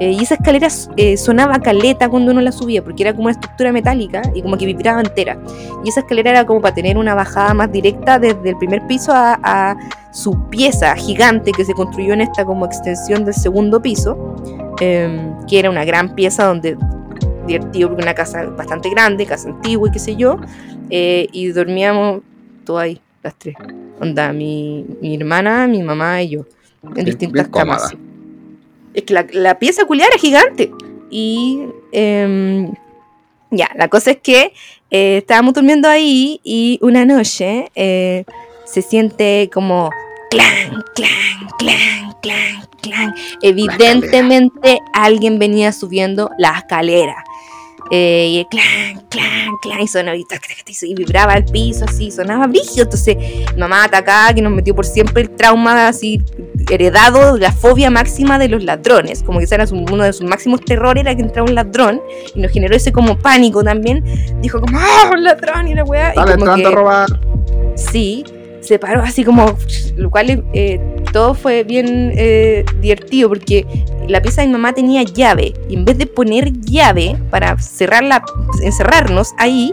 [0.00, 3.32] Eh, y esa escalera eh, sonaba caleta cuando uno la subía, porque era como una
[3.32, 5.38] estructura metálica y como que vibraba entera.
[5.84, 9.12] Y esa escalera era como para tener una bajada más directa desde el primer piso
[9.12, 9.76] a, a
[10.12, 14.34] su pieza gigante que se construyó en esta como extensión del segundo piso,
[14.80, 16.76] eh, que era una gran pieza donde
[17.46, 20.38] divertido porque una casa bastante grande, casa antigua y qué sé yo,
[20.90, 22.22] eh, y dormíamos
[22.64, 23.54] todos ahí, las tres.
[24.00, 26.46] Onda, mi, mi hermana, mi mamá y yo,
[26.82, 27.94] en Bien- distintas bien camas.
[28.94, 30.70] Es que la, la pieza culiar era gigante.
[31.10, 32.72] Y em,
[33.50, 34.52] ya, la cosa es que
[34.90, 38.24] eh, estábamos durmiendo ahí y una noche eh,
[38.64, 39.90] se siente como
[40.30, 43.14] clan, clan, clan, clan, clan.
[43.42, 47.24] Evidentemente alguien venía subiendo la escalera.
[47.90, 50.24] Eh, y el clan, clan, clan, y sonaba y,
[50.82, 52.84] y vibraba el piso así, sonaba brígido.
[52.84, 53.16] Entonces,
[53.56, 56.22] mamá atacada, que nos metió por siempre el trauma así
[56.70, 59.22] heredado, la fobia máxima de los ladrones.
[59.22, 62.00] Como que ese era su- uno de sus máximos terrores, era que entraba un ladrón,
[62.34, 64.02] y nos generó ese como pánico también.
[64.40, 65.68] Dijo como, ¡ah, un ladrón!
[65.68, 66.12] Y la weá.
[66.12, 67.08] y Dale, como entrando que- a robar.
[67.76, 68.24] Sí,
[68.64, 69.56] se paró así como,
[69.96, 70.80] lo cual eh,
[71.12, 73.66] todo fue bien eh, divertido porque
[74.08, 78.24] la pieza de mi mamá tenía llave y en vez de poner llave para cerrarla,
[78.62, 79.72] encerrarnos ahí,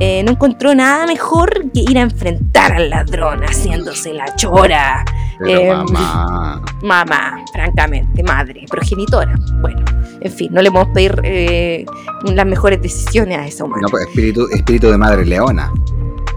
[0.00, 5.04] eh, no encontró nada mejor que ir a enfrentar al ladrón haciéndose la chora.
[5.38, 6.62] Pero mamá.
[6.82, 9.34] Mamá, francamente, madre, progenitora.
[9.60, 9.82] Bueno,
[10.20, 11.86] en fin, no le podemos pedir
[12.24, 13.82] las mejores decisiones a esa humana.
[13.82, 15.72] No, pues, espíritu, espíritu de madre leona.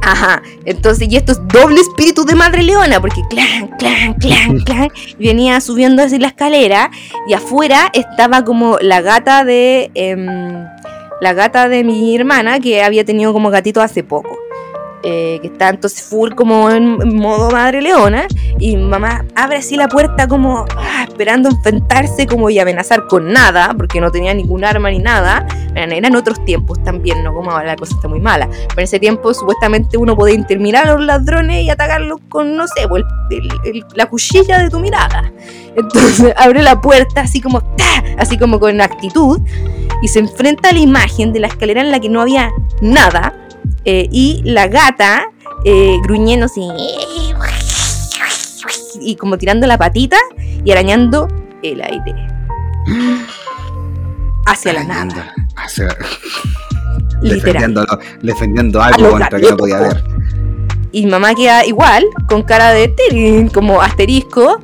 [0.09, 4.87] Ajá, entonces, y esto es doble espíritu de madre leona, porque clan, clan, clan, clan,
[5.19, 6.91] venía subiendo así la escalera
[7.27, 10.65] y afuera estaba como la gata de em,
[11.19, 14.46] la gata de mi hermana que había tenido como gatito hace poco.
[15.03, 18.27] Eh, que está entonces full como en, modo madre leona
[18.59, 23.73] y mamá abre así la puerta como ah, esperando enfrentarse como y amenazar con nada
[23.77, 25.45] porque no tenía ningún arma ni nada
[25.75, 28.83] eran, eran otros tiempos también no como ahora la cosa está muy mala pero en
[28.85, 33.03] ese tiempo supuestamente uno podía interminar a los ladrones y atacarlos con, no sé, pues,
[33.29, 35.31] el- el- el- la cuchilla de tu mirada.
[35.75, 38.03] Entonces abre la puerta así como, ¡ta!
[38.17, 39.39] así como con actitud,
[40.01, 42.49] y se enfrenta a la imagen de la escalera en la que no había
[42.81, 43.33] nada,
[43.89, 45.23] eh, y la gata
[45.63, 46.61] eh, gruñendo así,
[48.99, 50.17] y como tirando la patita
[50.65, 51.27] y arañando
[51.63, 52.13] el aire.
[54.45, 55.95] Hacia la nada, hacia-
[57.21, 57.87] literal.
[58.21, 60.03] defendiendo, algo contra que no podía ver.
[60.91, 64.59] Y mamá queda igual, con cara de tirín, como asterisco,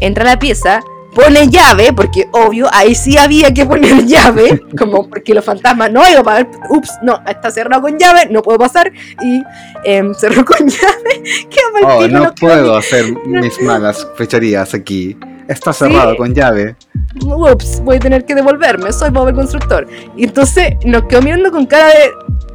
[0.00, 0.80] entra a la pieza,
[1.14, 6.02] pone llave, porque obvio, ahí sí había que poner llave, como porque los fantasmas no
[6.08, 8.92] iban a ver, ups, no, está cerrado con llave, no puedo pasar,
[9.22, 9.42] y
[9.84, 15.16] em, cerró con llave, qué mal Oh, no quedó puedo hacer mis malas fechorías aquí.
[15.48, 15.86] Está Sí.
[15.86, 16.76] cerrado con llave.
[17.24, 19.86] ups, voy a tener que devolverme, soy Bob el constructor.
[20.14, 22.10] Y entonces nos quedó mirando con cara de...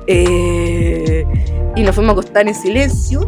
[0.05, 1.25] eh,
[1.75, 3.27] y nos fuimos a acostar en silencio.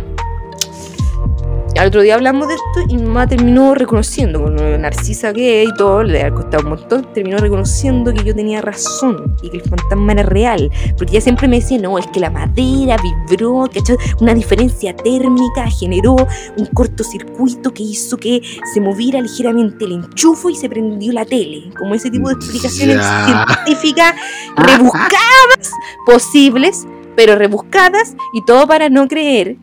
[1.78, 5.62] Al otro día hablamos de esto y mi mamá terminó reconociendo, con lo narcisa que
[5.62, 9.50] es y todo, le ha costado un montón, terminó reconociendo que yo tenía razón y
[9.50, 10.72] que el fantasma era real.
[10.98, 12.96] Porque ella siempre me decía, no, es que la madera
[13.28, 13.98] vibró, ¿cachai?
[14.22, 16.16] Una diferencia térmica generó
[16.58, 18.42] un cortocircuito que hizo que
[18.74, 21.72] se moviera ligeramente el enchufo y se prendió la tele.
[21.78, 23.46] Como ese tipo de explicaciones Ya.
[23.66, 24.16] científicas
[24.56, 25.72] rebuscadas,
[26.06, 29.58] posibles, pero rebuscadas, y todo para no creer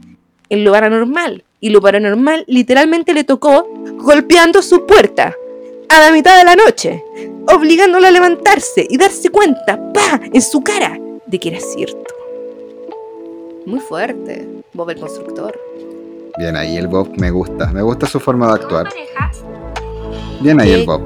[0.50, 1.44] en lo paranormal.
[1.62, 5.32] Y lo paranormal literalmente le tocó golpeando su puerta
[5.88, 7.04] a la mitad de la noche,
[7.46, 12.12] obligándola a levantarse y darse cuenta, pa, en su cara, de que era cierto.
[13.64, 15.56] Muy fuerte, Bob el constructor.
[16.36, 17.68] Bien ahí el Bob, me gusta.
[17.68, 18.88] Me gusta su forma de actuar.
[20.40, 20.80] Bien ahí ¿Qué?
[20.80, 21.02] el Bob.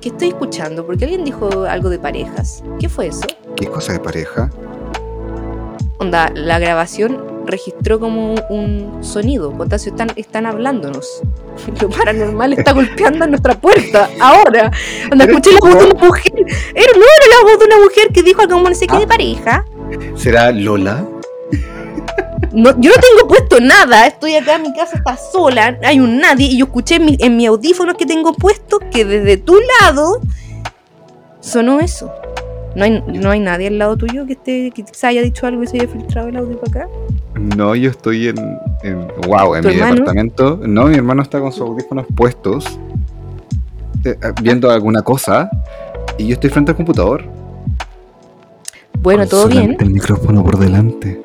[0.00, 0.84] ¿Qué estoy escuchando?
[0.84, 2.64] Porque alguien dijo algo de parejas.
[2.80, 3.28] ¿Qué fue eso?
[3.54, 4.50] ¿Qué cosa de pareja?
[5.98, 9.52] Onda, la grabación registró como un sonido.
[9.52, 11.22] Potasio, están, están hablándonos.
[11.80, 14.08] Lo paranormal está golpeando a nuestra puerta.
[14.20, 14.70] Ahora.
[15.10, 16.32] ¿Eres escuché la voz de una mujer.
[16.36, 18.96] Era, no era la voz de una mujer que dijo algo como no sé qué
[18.96, 19.00] Ah.
[19.00, 19.64] de pareja.
[20.16, 21.06] ¿Será Lola?
[22.52, 24.06] No, yo no tengo puesto nada.
[24.06, 25.78] Estoy acá, mi casa está sola.
[25.82, 26.46] Hay un nadie.
[26.46, 30.20] Y yo escuché en mi, en mi audífonos que tengo puesto que desde tu lado
[31.40, 32.12] sonó eso.
[32.76, 35.62] No hay, no hay nadie al lado tuyo que, esté, que se haya dicho algo
[35.62, 36.92] y se haya filtrado el audio para acá.
[37.56, 38.36] No, yo estoy en.
[38.82, 39.94] en wow, en ¿Tu mi hermano?
[39.96, 40.60] departamento.
[40.66, 42.78] No, mi hermano está con sus audífonos puestos.
[44.04, 45.48] eh, eh, viendo alguna cosa.
[46.18, 47.24] Y yo estoy frente al computador.
[49.00, 49.76] Bueno, con todo bien.
[49.80, 51.22] El micrófono por delante.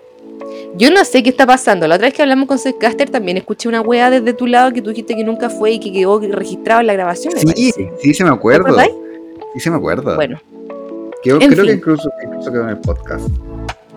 [0.75, 1.87] Yo no sé qué está pasando.
[1.87, 4.81] La otra vez que hablamos con Caster también escuché una wea desde tu lado que
[4.81, 7.33] tú dijiste que nunca fue y que quedó registrado en la grabación.
[7.37, 8.67] Sí, sí, se me ¿Te acuerdo.
[8.67, 8.91] acordáis?
[9.53, 10.15] Sí, se me acuerdo.
[10.15, 10.39] Bueno,
[11.23, 11.79] Creo, en creo que fin.
[11.79, 13.27] incluso, incluso quedó en el podcast.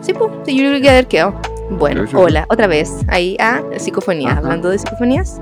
[0.01, 1.41] sí, pues, sí, yo creo que haber quedado.
[1.70, 2.91] Bueno, hola, otra vez.
[3.09, 5.41] Ahí, ah, psicofonías, hablando de psicofonías.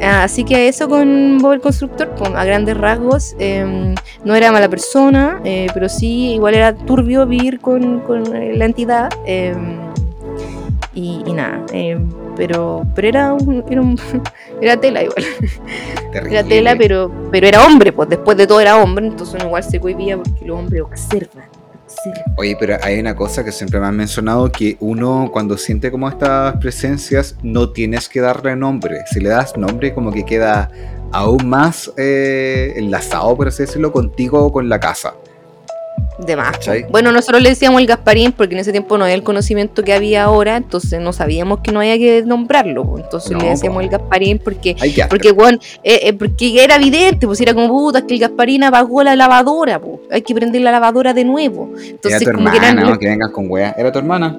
[0.00, 3.94] Así que eso con Bob el Constructor, con, a grandes rasgos, em,
[4.24, 8.64] no era mala persona, eh, pero sí, igual era turbio vivir con, con, eh, la
[8.66, 9.10] entidad.
[9.26, 9.78] em,
[10.94, 12.08] y, y nada, em,
[12.38, 14.00] pero, pero era, un, era, un-
[14.62, 15.22] era tela igual.
[16.12, 16.38] Terrible.
[16.38, 19.62] Era tela, pero, pero era hombre, pues después de todo era hombre, entonces uno igual
[19.62, 21.44] se cohibía porque los hombres observan.
[21.84, 22.34] observan.
[22.38, 26.08] Oye, pero hay una cosa que siempre me han mencionado, que uno cuando siente como
[26.08, 29.00] estas presencias no tienes que darle nombre.
[29.10, 30.70] Si le das nombre como que queda
[31.12, 35.14] aún más eh, enlazado, por así decirlo, contigo o con la casa.
[36.18, 36.58] De más.
[36.90, 39.92] Bueno, nosotros le decíamos el Gasparín porque en ese tiempo no había el conocimiento que
[39.92, 42.96] había ahora, entonces no sabíamos que no había que nombrarlo.
[42.96, 43.80] Entonces No, le decíamos po.
[43.82, 44.74] el Gasparín porque
[45.08, 48.64] porque, weón, eh, eh, porque era evidente, pues era como puta, es que el Gasparín
[48.64, 50.00] apagó la lavadora, po.
[50.10, 51.70] hay que prender la lavadora de nuevo.
[51.76, 52.90] Era Entonces, tu como hermana, que eran.
[52.90, 52.98] ¿no?
[52.98, 53.74] Que vengas con wea.
[53.78, 54.36] Era tu hermana.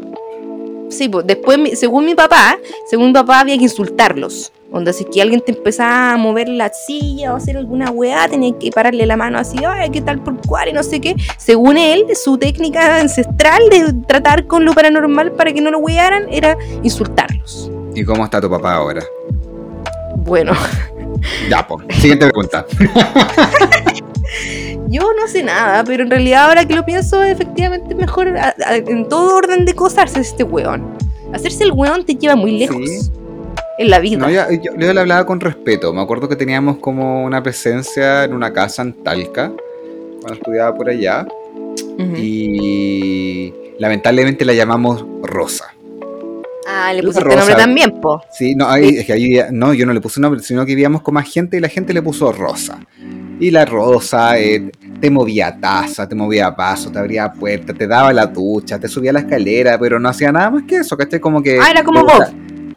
[0.89, 2.57] Sí, pues después, según mi papá,
[2.89, 4.51] según mi papá había que insultarlos.
[4.71, 7.89] Donde si es que alguien te empezaba a mover la silla o a hacer alguna
[7.89, 10.69] weá, tenía que pararle la mano así, ay, ¿qué tal por cuál?
[10.69, 11.15] Y no sé qué.
[11.37, 16.27] Según él, su técnica ancestral de tratar con lo paranormal para que no lo wearan
[16.29, 17.71] era insultarlos.
[17.95, 19.03] ¿Y cómo está tu papá ahora?
[20.17, 20.53] Bueno,
[21.49, 21.81] Ya, po.
[21.89, 22.65] Siguiente pregunta.
[24.89, 28.55] yo no sé nada, pero en realidad ahora que lo pienso, efectivamente es mejor a-
[28.65, 30.83] a- en todo orden de cosas hacerse este weón.
[31.33, 33.11] Hacerse el weón te lleva muy lejos Sí.
[33.77, 34.17] en la vida.
[34.17, 35.93] No, ya- yo, yo le hablaba con respeto.
[35.93, 39.51] Me acuerdo que teníamos como una presencia en una casa en Talca,
[40.21, 41.25] cuando estudiaba por allá.
[42.17, 45.65] Y lamentablemente la llamamos Rosa.
[46.67, 47.37] Ah, le pusiste Rosa.
[47.39, 48.21] nombre también, po.
[48.31, 51.01] Sí, no, ahí- es que ahí, no, yo no le puse nombre, sino que vivíamos
[51.01, 52.79] con más gente y la gente le puso Rosa.
[53.39, 54.69] Y la Rosa eh,
[54.99, 59.13] te movía taza, te movía paso, te abría puertas, te daba la ducha, te subía
[59.13, 61.19] la escalera, pero no hacía nada más que eso, ¿cachai?
[61.19, 61.59] Como que...
[61.59, 62.25] Ah, era como vos.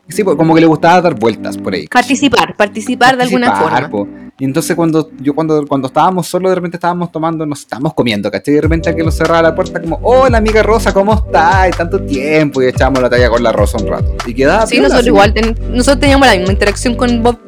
[0.08, 1.86] Sí, pues, como que le gustaba dar vueltas por ahí.
[1.86, 3.88] Participar, participar de alguna forma.
[3.88, 4.06] po.
[4.38, 8.30] Y entonces cuando yo cuando, cuando estábamos solos, de repente estábamos tomando, nos estábamos comiendo,
[8.30, 8.52] ¿cachai?
[8.52, 11.70] Y de repente alguien nos cerraba la puerta como, hola amiga Rosa, ¿cómo estás?
[11.76, 14.14] Tanto tiempo, y echábamos la talla con la Rosa un rato.
[14.26, 15.08] Y quedaba Sí, piola, nosotros así.
[15.08, 17.38] igual, ten- nosotros teníamos la misma interacción con Bob.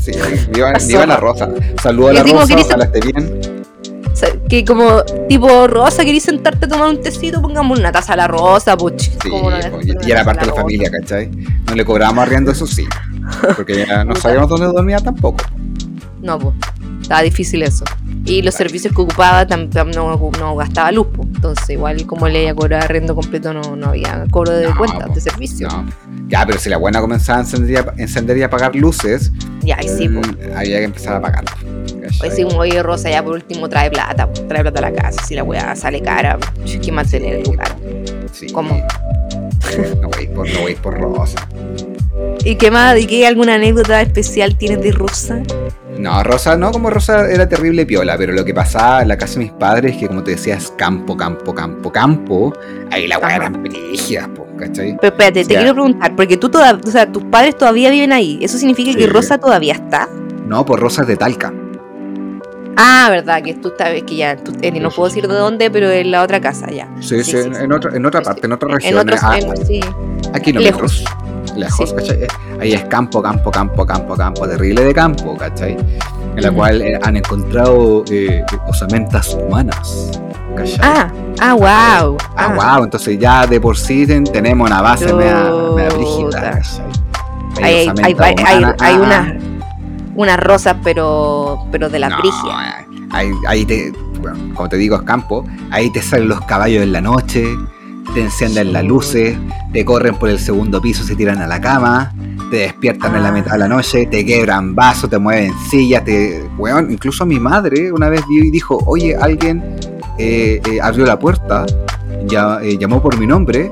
[0.00, 0.12] Sí,
[0.54, 1.48] viva, viva la Rosa.
[1.82, 3.40] Saludos a la Rosa, ¿querés- ojalá esté bien.
[4.48, 7.40] Que como, tipo, Rosa, ¿querís sentarte a tomar un tecito?
[7.40, 9.00] Pongamos una taza a la Rosa, puch.
[9.00, 11.30] Sí, ¿Cómo no le po, hacemos y, era parte de la familia, ¿cachai?
[11.66, 12.86] No le cobrábamos arriendo, eso sí.
[13.56, 15.44] Porque ya no sabíamos dónde dormía tampoco.
[16.22, 16.54] No, pues.
[17.02, 17.84] Estaba difícil eso.
[18.24, 21.24] Y los servicios que ocupaba tam- tam- no, no gastaba luz, po.
[21.24, 24.76] Entonces, igual como le iba a cobrar arrendo completo, no, no había cobro de No,
[24.78, 25.14] cuentas, po.
[25.14, 25.68] de servicio.
[25.68, 25.84] No.
[26.28, 29.76] Ya, pero si la buena comenzaba a encender, y a- encender y apagar luces, Ya,
[29.82, 30.26] sí, pues.
[30.56, 31.44] había que empezar a pagar.
[32.22, 34.40] Hoy sí, como oye, Rosa, ya por último trae plata, po.
[34.42, 35.20] trae plata a la casa.
[35.26, 37.74] Si la weá sale cara, hay que mantener el lugar.
[38.32, 38.46] Sí.
[38.52, 38.80] ¿Cómo?
[40.00, 41.48] No voy por, no voy por Rosa.
[42.44, 42.98] ¿Y qué más?
[42.98, 45.40] ¿Y qué alguna anécdota especial tienes de Rosa?
[45.98, 49.34] No, Rosa, no, como Rosa era terrible piola, pero lo que pasaba en la casa
[49.34, 52.52] de mis padres, que como te decía, es campo, campo, campo, campo,
[52.90, 54.96] ahí la weá eran brígidas, ¿cachai?
[55.00, 58.38] Pero espérate, te quiero preguntar, porque tú toda, o sea, tus padres todavía viven ahí.
[58.42, 59.06] ¿Eso significa que.
[59.06, 60.08] Rosa todavía está?
[60.46, 61.52] No, por Rosas de Talca.
[62.76, 65.90] Ah, verdad, que tú sabes que ya, tú- eh, no puedo decir de dónde, pero
[65.90, 66.88] en la otra casa ya.
[67.00, 68.98] Sí, sí, Sí, sí, en, en otra, en otra parte, en otra En región.
[68.98, 69.80] otros, ah, en- sí.
[70.34, 71.04] A kilómetros.
[71.56, 71.94] Lejos, Sí.
[71.96, 72.22] ¿cachai?
[72.22, 72.28] Eh,
[72.60, 75.76] Ahí es campo, campo, campo, campo, campo, terrible de campo, ¿cachai?
[76.36, 76.56] En la Ujú.
[76.58, 80.10] cual eh, han encontrado eh, osamentas humanas,
[80.56, 80.78] ¿cachai?
[80.82, 81.08] Ah,
[81.40, 82.16] ah, wow.
[82.36, 86.60] Ah, wow, entonces ya de por sí ten- tenemos una base media, media brígida.
[87.60, 88.64] Hay, hay, hay, hay,
[88.94, 89.34] ah, unas,
[90.14, 92.86] unas rosas, pero, pero de la no, brigia.
[93.10, 95.44] Ahí, ahí te, bueno, como te digo, es campo.
[95.70, 97.44] Ahí te salen los caballos en la noche,
[98.14, 99.36] te encienden las luces,
[99.72, 102.12] te corren por el segundo piso, se tiran a la cama,
[102.50, 103.32] te despiertan en la Ah.
[103.32, 106.42] mitad de la noche, te quebran vasos, te mueven sillas, te.
[106.58, 109.62] Weón, incluso mi madre una vez vio y dijo, oye, alguien
[110.18, 111.64] eh, eh, abrió la puerta,
[112.26, 113.70] ya, eh, llamó por mi nombre,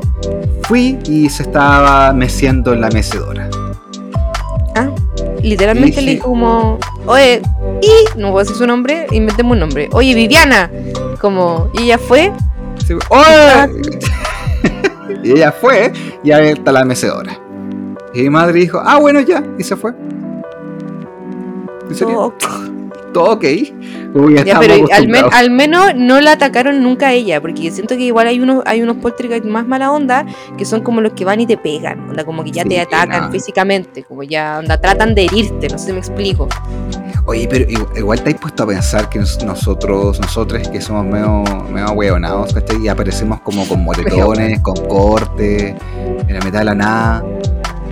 [0.62, 3.50] fui y se estaba meciendo en la mecedora.
[4.76, 4.88] Ah,
[5.42, 7.42] literalmente Dije- le dijo como, oye,
[7.82, 9.88] y, no puedo decir su nombre, inventemos un nombre.
[9.92, 10.70] Oye, Viviana,
[11.20, 12.32] como, y ella fue,
[13.08, 13.98] ¡Oye!
[15.24, 17.38] y ella fue y ahí está la mecedora.
[18.14, 19.92] Y mi madre dijo, ah, bueno, ya, y se fue.
[21.88, 22.14] ¿En serio?
[22.14, 22.34] todo
[23.12, 23.44] Todo ok.
[24.14, 27.70] Uy, Ya, estábamos pero al, men- al menos no la atacaron nunca a ella, porque
[27.70, 30.26] siento que igual hay unos, hay unos poltergeist más mala onda
[30.56, 32.80] que son como los que van y te pegan, onda, como que ya Sí, te
[32.80, 33.30] atacan no.
[33.30, 36.48] físicamente, como ya onda, tratan de herirte, no sé si me explico.
[37.26, 41.04] Oye, pero igu- igual te has puesto a pensar que nos- nosotros, nosotros que somos
[41.06, 42.82] medio, medio hueonados, ¿cachai?
[42.82, 45.74] Y aparecemos como con moretones, con cortes,
[46.26, 47.24] en la mitad de la nada,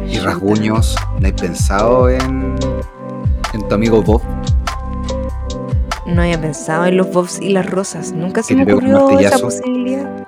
[0.08, 0.96] y rasguños.
[1.20, 2.56] ¿No has pensado en,
[3.54, 4.22] en tu amigo Bob?
[6.06, 10.26] No había pensado en los bobs y las rosas, nunca se me ocurrió esa posibilidad.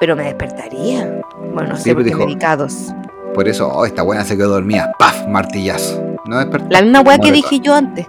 [0.00, 1.20] Pero me despertaría.
[1.52, 2.94] Bueno, no Sí, sé, pero porque dijo- medicados.
[3.34, 4.92] Por eso, oh, esta buena se quedó dormida.
[4.98, 5.26] ¡Paf!
[5.28, 6.02] Martillazo.
[6.26, 6.66] No despertó.
[6.70, 8.06] La misma weá que dije yo antes.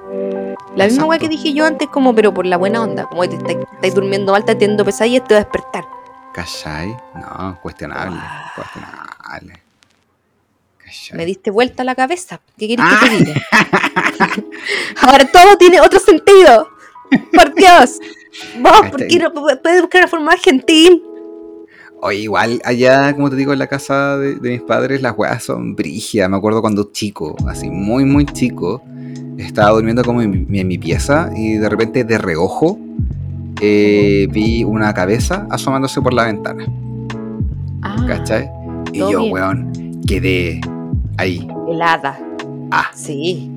[0.76, 3.06] La misma weá que dije yo antes, como, pero por la buena onda.
[3.06, 5.86] Como te estáis estáis durmiendo mal, te teniendo pesadillas, te va a despertar.
[6.34, 6.96] ¿Cachai?
[7.16, 8.20] No, cuestionable.
[8.56, 9.62] Cuestionable.
[10.78, 11.18] ¿Cachai?
[11.18, 12.40] Me diste vuelta la cabeza.
[12.58, 13.00] ¿Qué quieres Ah.
[13.02, 13.42] que te diga?
[15.02, 16.70] Ahora todo tiene otro sentido.
[17.34, 18.00] Por Dios.
[18.62, 21.04] Vos, ¿por qué no puedes buscar una forma más gentil?
[22.04, 25.44] Oye, igual allá, como te digo, en la casa de, de mis padres, las weas
[25.44, 26.30] son brígidas.
[26.30, 28.82] Me acuerdo cuando chico, así muy, muy chico,
[29.46, 32.80] estaba durmiendo como en mi, en mi pieza y de repente de reojo
[33.62, 36.66] eh, vi una cabeza asomándose por la ventana,
[37.84, 38.50] Ah, ¿cachai?
[38.94, 39.32] Y yo, bien.
[39.34, 40.62] weón, quedé
[41.18, 42.18] ahí, helada.
[42.72, 42.86] Ah.
[42.94, 43.50] Sí.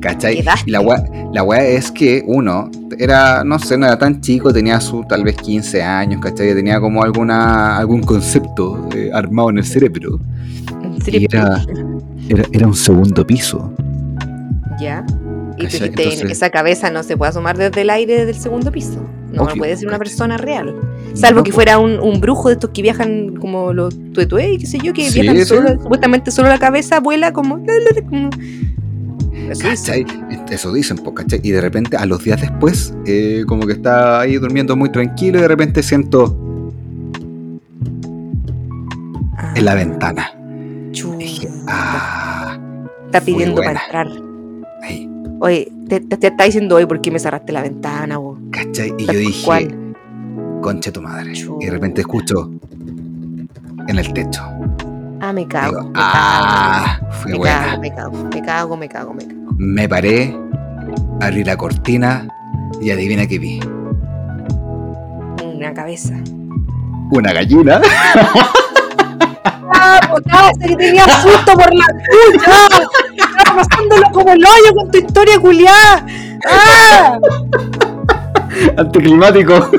[0.00, 0.36] ¿cachai?
[0.36, 0.68] Quedaste.
[0.68, 4.52] Y la wea, la wea es que uno era, no sé, no era tan chico,
[4.52, 6.54] tenía su tal vez 15 años, ¿cachai?
[6.54, 10.20] Tenía como alguna, algún concepto eh, armado en el cerebro.
[11.06, 11.64] Y era,
[12.52, 13.72] era un segundo piso.
[14.80, 15.04] Ya.
[15.56, 15.80] Y tú ¿Cachai?
[15.90, 19.04] dijiste, Entonces- esa cabeza no se puede asomar desde el aire del segundo piso.
[19.32, 20.74] No Obvio, puede ser una persona real.
[21.14, 24.58] Salvo No, que fuera un, un brujo de estos que viajan como los tuetué y
[24.58, 25.44] qué sé yo, que Sí, viajan sí.
[25.44, 27.56] solo, supuestamente solo la cabeza vuela como...
[28.08, 28.30] como-
[29.50, 30.04] Eso dice.
[30.06, 30.06] ¿Cachai?
[30.50, 30.98] Eso dicen.
[31.42, 35.38] Y de repente, a los días después, eh, como que está ahí durmiendo muy tranquilo
[35.38, 36.38] y de repente siento
[39.36, 40.30] Ah, en la ventana.
[41.18, 42.56] Dije, ah,
[43.06, 44.06] Está pidiendo para entrar.
[45.44, 48.38] Oye, te, te, te está diciendo hoy por qué me cerraste la ventana, vos.
[48.50, 48.94] ¿cachai?
[48.96, 49.94] Y yo dije, cual.
[50.62, 51.34] conche tu madre.
[51.60, 52.50] Y de repente escucho
[53.86, 54.42] en el techo.
[55.20, 55.80] Ah, me cago.
[55.80, 57.60] Digo, me ah, cago, me buena.
[57.60, 59.54] cago, me cago, me cago, me cago, me cago.
[59.58, 60.34] Me paré,
[61.20, 62.26] abrí la cortina
[62.80, 63.60] y adivina qué vi.
[65.44, 66.14] Una cabeza.
[67.10, 67.82] Una gallina.
[69.74, 72.88] ¡Ah, potasa, que tenía susto por la tuya!
[73.54, 76.06] ¡Estaba pasándolo como el hoyo con tu historia culiada!
[76.46, 77.18] ¡Ah!
[78.76, 79.70] Anticlimático.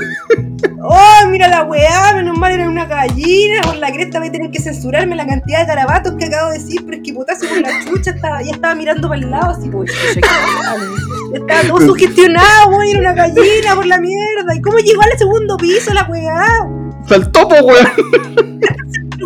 [0.81, 2.13] ¡Oh, mira la weá!
[2.15, 3.61] Menos mal era una gallina.
[3.63, 6.59] Por la cresta voy a tener que censurarme la cantidad de garabatos que acabo de
[6.59, 9.51] decir, pero es que potasio por la chucha estaba, ya estaba mirando para el lado,
[9.51, 9.69] así.
[11.33, 14.55] Ya estaba todo sugestionado, weón, era una gallina por la mierda.
[14.55, 16.45] ¿Y cómo llegó al segundo piso la weá?
[17.07, 18.61] Saltó, po, weón.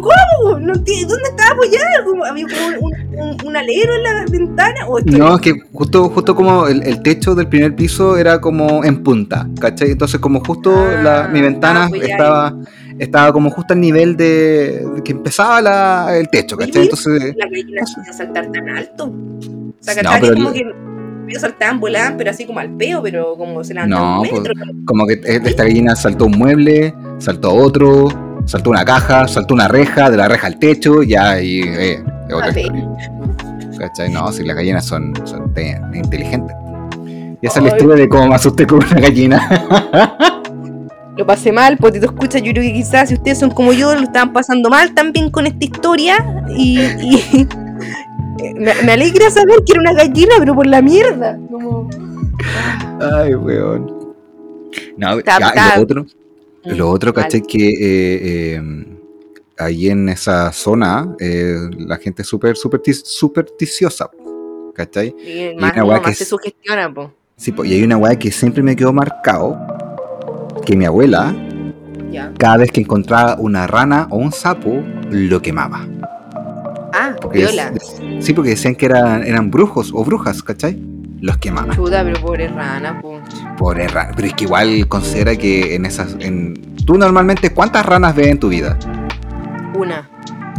[0.02, 0.60] ¿Pero ¿Cómo?
[0.60, 1.14] No entiendo.
[1.16, 2.04] ¿Dónde estaba apoyada?
[2.06, 2.26] ¿Cómo?
[2.26, 4.88] ¿Había como un, un, un alero en la ventana?
[4.88, 8.84] ¿O No, es que justo, justo como el, el techo del primer piso era como
[8.84, 9.92] en punta, ¿cachai?
[9.92, 12.56] Entonces como justo Ah, la, mi ventana ah, pues estaba,
[12.98, 16.84] estaba como justo al nivel de, de que empezaba la, el techo, ¿cachai?
[16.84, 19.06] Entonces, la gallina podía saltar tan alto.
[19.06, 20.74] O sea, No, pero como el-
[21.28, 24.42] que saltaban, volaban, pero así como al peo, pero como se levantaban No, un pues,
[24.42, 24.54] metro.
[24.86, 28.08] como que e- esta gallina saltó un mueble, saltó otro,
[28.50, 32.34] saltó una caja, saltó una reja, de la reja al techo, ya, y eh, es
[32.34, 32.88] otra Ah, historia.
[33.78, 34.12] ¿Cachai?
[34.12, 36.56] No, si las gallinas son, son te- inteligentes.
[37.42, 39.48] Y esa es la historia de cómo me asusté con una gallina.
[41.18, 44.02] Lo pasé mal, Potito escucha, yo creo que quizás si ustedes son como yo, lo
[44.04, 46.16] estaban pasando mal también con esta historia
[46.56, 47.48] y, y-
[48.58, 51.38] me, me alegra saber que era una gallina, pero por la mierda.
[51.52, 51.90] Como...
[53.18, 53.94] Ay, weón.
[54.98, 56.06] No, Está- ya, y está- lo otro,
[56.66, 57.24] lo otro, Mal.
[57.24, 57.42] ¿cachai?
[57.42, 58.62] Que eh, eh,
[59.58, 64.10] ahí en esa zona eh, la gente es súper supersticiosa,
[64.74, 65.16] ¿cachai?
[65.26, 67.12] Y Y más, no, que se es- sugestiona, po.
[67.36, 69.58] Sí, po, y hay una weá que siempre me quedó marcado,
[70.66, 71.34] que mi abuela,
[72.38, 75.88] cada vez que encontraba una rana o un sapo, lo quemaba.
[76.94, 77.74] Ah, Porque es- viola.
[78.20, 80.78] sí, porque decían que eran, eran brujos o brujas, ¿cachai?
[81.22, 81.76] Los quemaban.
[81.76, 83.20] Chuta, pero pobre rana, po.
[83.58, 84.12] Pobre rana.
[84.16, 86.16] Pero es que igual considera que en esas.
[86.20, 86.54] En...
[86.86, 88.78] Tú normalmente, ¿cuántas ranas ves en tu vida?
[89.76, 90.10] Una.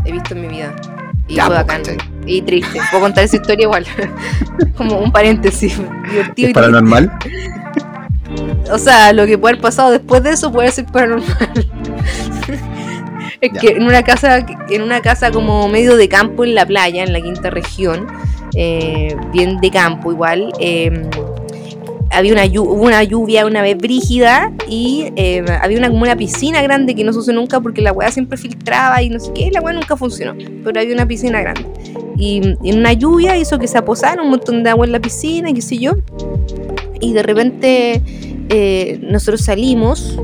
[0.05, 0.75] He visto en mi vida.
[1.29, 1.49] Y Ya.
[2.27, 2.79] Y triste.
[2.91, 3.87] Puedo contar esa historia igual.
[4.77, 5.79] Como un paréntesis.
[6.11, 7.11] Divertido ¿Es y paranormal?
[8.71, 11.27] O sea, lo que puede haber pasado después de eso puede ser paranormal.
[13.41, 13.61] es Ya.
[13.61, 17.13] que en una casa, en una casa como medio de campo en la playa, en
[17.13, 18.07] la quinta región,
[18.55, 21.09] eh, bien de campo igual, eh,
[22.11, 26.95] había una, una lluvia una vez brígida y eh, había una, como una piscina grande
[26.95, 29.61] que no se usó nunca porque la weá siempre filtraba y no sé qué, la
[29.61, 30.35] weá nunca funcionó,
[30.65, 31.65] pero había una piscina grande.
[32.17, 35.51] Y en una lluvia hizo que se aposara un montón de agua en la piscina
[35.51, 35.93] y qué sé yo.
[37.01, 38.03] Y de repente
[38.51, 40.19] eh, nosotros salimos.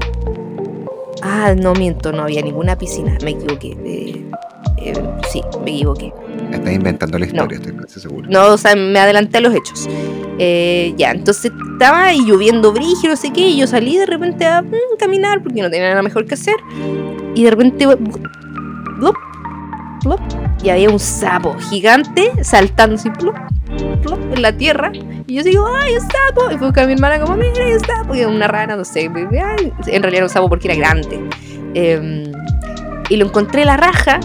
[1.22, 3.76] Ah, no miento, no había ninguna piscina, me equivoqué.
[4.78, 4.92] eh,
[5.30, 6.12] sí, me equivoqué.
[6.56, 7.32] Estás inventando la No.
[7.32, 8.28] historia, estoy casi seguro.
[8.30, 9.88] No, o sea, me adelanté a los hechos.
[10.38, 14.44] Eh, ya, entonces estaba ahí lloviendo brígido, no sé qué, y yo salí de repente
[14.46, 16.56] a mm, caminar porque no tenía nada mejor que hacer.
[17.34, 17.86] Y de repente,
[20.62, 23.10] y había un sapo gigante saltando así,
[24.34, 24.90] en la tierra.
[25.26, 26.50] Y yo digo, ¡ay, un sapo!
[26.52, 28.14] Y fue con mi hermana como, mira, hay un sapo.
[28.14, 29.10] Y una rana, no sé.
[29.10, 31.20] ay, En realidad era un sapo porque era grande.
[31.74, 32.32] Eh,
[33.08, 34.18] y lo encontré en la raja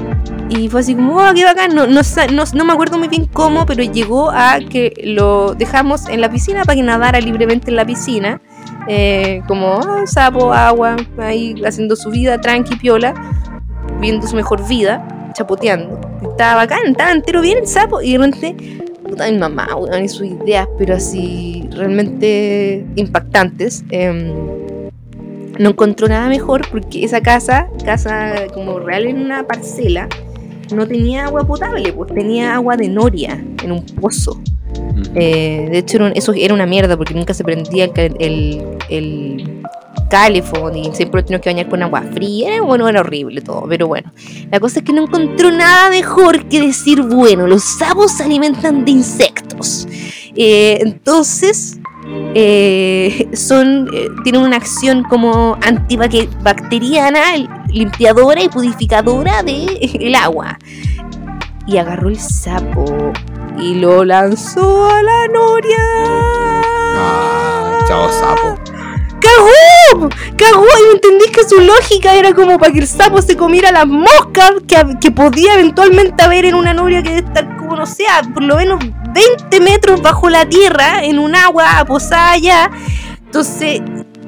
[0.51, 1.73] y fue así como, oh, qué bacán.
[1.73, 2.01] No, no,
[2.33, 6.29] no, no me acuerdo muy bien cómo, pero llegó a que lo dejamos en la
[6.29, 8.41] piscina para que nadara libremente en la piscina.
[8.87, 13.13] eh, como ah, sapo, agua, ahí haciendo su vida tranqui, piola,
[14.01, 16.01] viendo su mejor vida, chapoteando.
[16.21, 18.55] Estaba bacán, estaba entero bien el sapo y de repente,
[19.07, 23.85] puta mi mamá, weón, y sus ideas, pero así realmente impactantes.
[23.89, 24.33] Em,
[25.59, 30.09] no encontró nada mejor porque esa casa, casa como real en una parcela,
[30.75, 34.41] no tenía agua potable, pues tenía agua de noria en un pozo.
[35.15, 39.63] Eh, de hecho, eso era una mierda porque nunca se prendía el, el, el
[40.09, 42.61] calefón y siempre lo teníamos que bañar con agua fría.
[42.61, 44.11] Bueno, era horrible todo, pero bueno.
[44.51, 48.85] La cosa es que no encontró nada mejor que decir, bueno, los sapos se alimentan
[48.85, 49.87] de insectos.
[50.35, 51.79] Eh, entonces,
[52.33, 53.89] eh, son,
[54.23, 57.19] tienen una acción como antibacteriana,
[57.67, 60.57] limpiadora y purificadora del agua.
[61.67, 63.13] Y agarró el sapo
[63.59, 65.77] y lo lanzó a la noria.
[66.97, 68.80] Ah, chao sapo.
[69.21, 70.09] ¡Cagó!
[70.37, 70.65] ¡Cagó!
[70.65, 74.51] Y entendí que su lógica era como para que el sapo se comiera las moscas
[74.67, 78.55] que, que podía eventualmente haber en una noria que estar como, no sé, por lo
[78.55, 78.79] menos
[79.13, 82.71] 20 metros bajo la tierra, en un agua posada allá.
[83.25, 83.81] Entonces,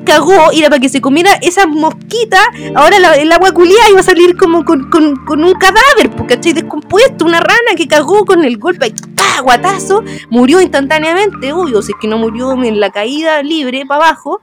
[0.03, 2.45] cagó era para que se comiera esas mosquitas.
[2.75, 7.25] Ahora el agua culiada iba a salir como con, un cadáver, porque estoy descompuesto.
[7.25, 9.41] Una rana que cagó con el golpe, ¡pah!
[9.41, 11.81] guatazo, murió instantáneamente, obvio.
[11.81, 14.41] Si es que no murió en la caída libre para abajo.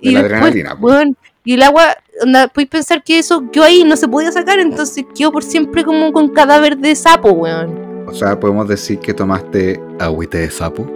[0.00, 4.06] Y después, bueno, y el agua, onda, puedes pensar que eso quedó ahí no se
[4.06, 8.04] podía sacar, entonces quedó por siempre como con cadáver de sapo, weón.
[8.06, 10.86] O sea, podemos decir que tomaste agüite de sapo.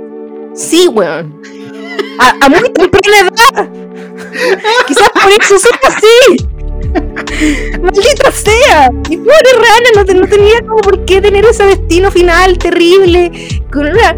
[0.54, 1.40] Sí, weón.
[2.18, 3.68] A, a muy temprana edad.
[4.86, 6.48] Quizás por eso soy así.
[7.80, 8.90] Maldita sea.
[9.08, 13.32] Y pobre Rana no, no, tenía como por qué tener ese destino final terrible.
[13.72, 14.14] Con una,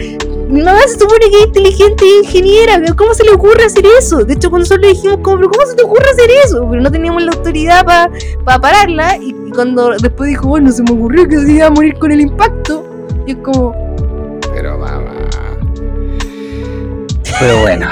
[0.49, 2.81] mi mamá se supone que es inteligente e ingeniera.
[2.97, 4.25] ¿Cómo se le ocurre hacer eso?
[4.25, 6.67] De hecho, cuando nosotros le dijimos, como, ¿cómo se te ocurre hacer eso?
[6.71, 7.85] Pero no teníamos la autoridad
[8.45, 9.17] para pararla.
[9.17, 12.21] Y, cuando después dijo, bueno, se me ocurrió que se iba a morir con el
[12.21, 12.85] impacto.
[13.27, 13.75] Y es como.
[14.53, 15.15] Pero mamá.
[17.41, 17.89] Pero bueno.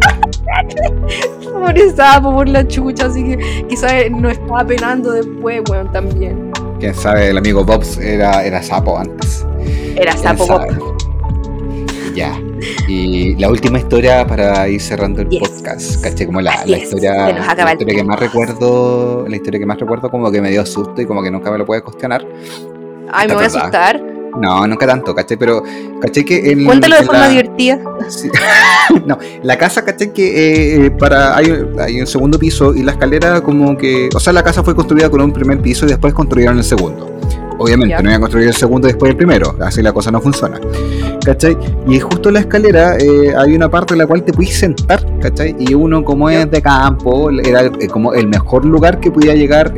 [1.52, 6.50] Pobre sapo por la chucha, así que quizás no estaba penando después, weón, también.
[6.78, 9.46] Quién sabe, el amigo Bobs era, era sapo antes.
[9.96, 10.99] Era sapo Bob.
[12.14, 12.40] Ya.
[12.88, 17.72] Y la última historia para ir cerrando el podcast, caché como la, la historia, la
[17.72, 21.06] historia que más recuerdo, la historia que más recuerdo como que me dio susto y
[21.06, 22.26] como que nunca me lo puede cuestionar.
[23.12, 24.00] Ay, me voy a asustar.
[24.38, 25.36] No, nunca tanto, ¿cachai?
[25.36, 25.62] Pero,
[26.00, 26.24] ¿cachai?
[26.24, 27.80] Que en, Cuéntalo de forma divertida.
[29.06, 30.12] no, la casa, ¿cachai?
[30.12, 31.46] Que eh, eh, para hay,
[31.78, 34.08] hay, un segundo piso y la escalera como que...
[34.14, 37.10] O sea, la casa fue construida con un primer piso y después construyeron el segundo.
[37.60, 40.58] Obviamente, no iban a construir el segundo después del primero, así la cosa no funciona.
[41.24, 41.56] ¿Cachai?
[41.86, 45.04] Y justo en la escalera eh, hay una parte en la cual te puedes sentar,
[45.20, 45.54] ¿cachai?
[45.58, 49.74] Y uno, como es de campo, era como el mejor lugar que podía llegar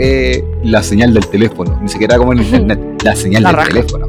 [0.62, 4.07] la señal del teléfono, ni siquiera como en internet, la señal del teléfono.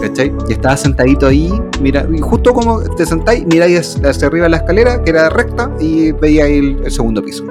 [0.00, 0.32] ¿cachai?
[0.48, 5.02] Y estaba sentadito ahí, mira, y justo como te sentáis, miráis hacia arriba la escalera,
[5.02, 7.44] que era recta, y veía ahí el, segundo piso.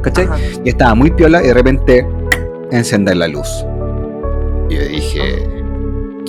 [0.00, 0.28] ¿Cachai?
[0.64, 2.06] Y estaba muy piola y de repente
[2.70, 3.48] encender la luz.
[4.72, 5.48] Y yo dije,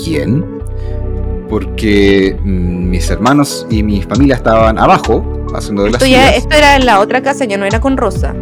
[0.03, 0.43] ¿quién?
[1.49, 6.75] Porque mm, mis hermanos y mi familia estaban abajo, haciendo de esto las Esto era
[6.75, 8.33] en la otra casa, ya no era con Rosa.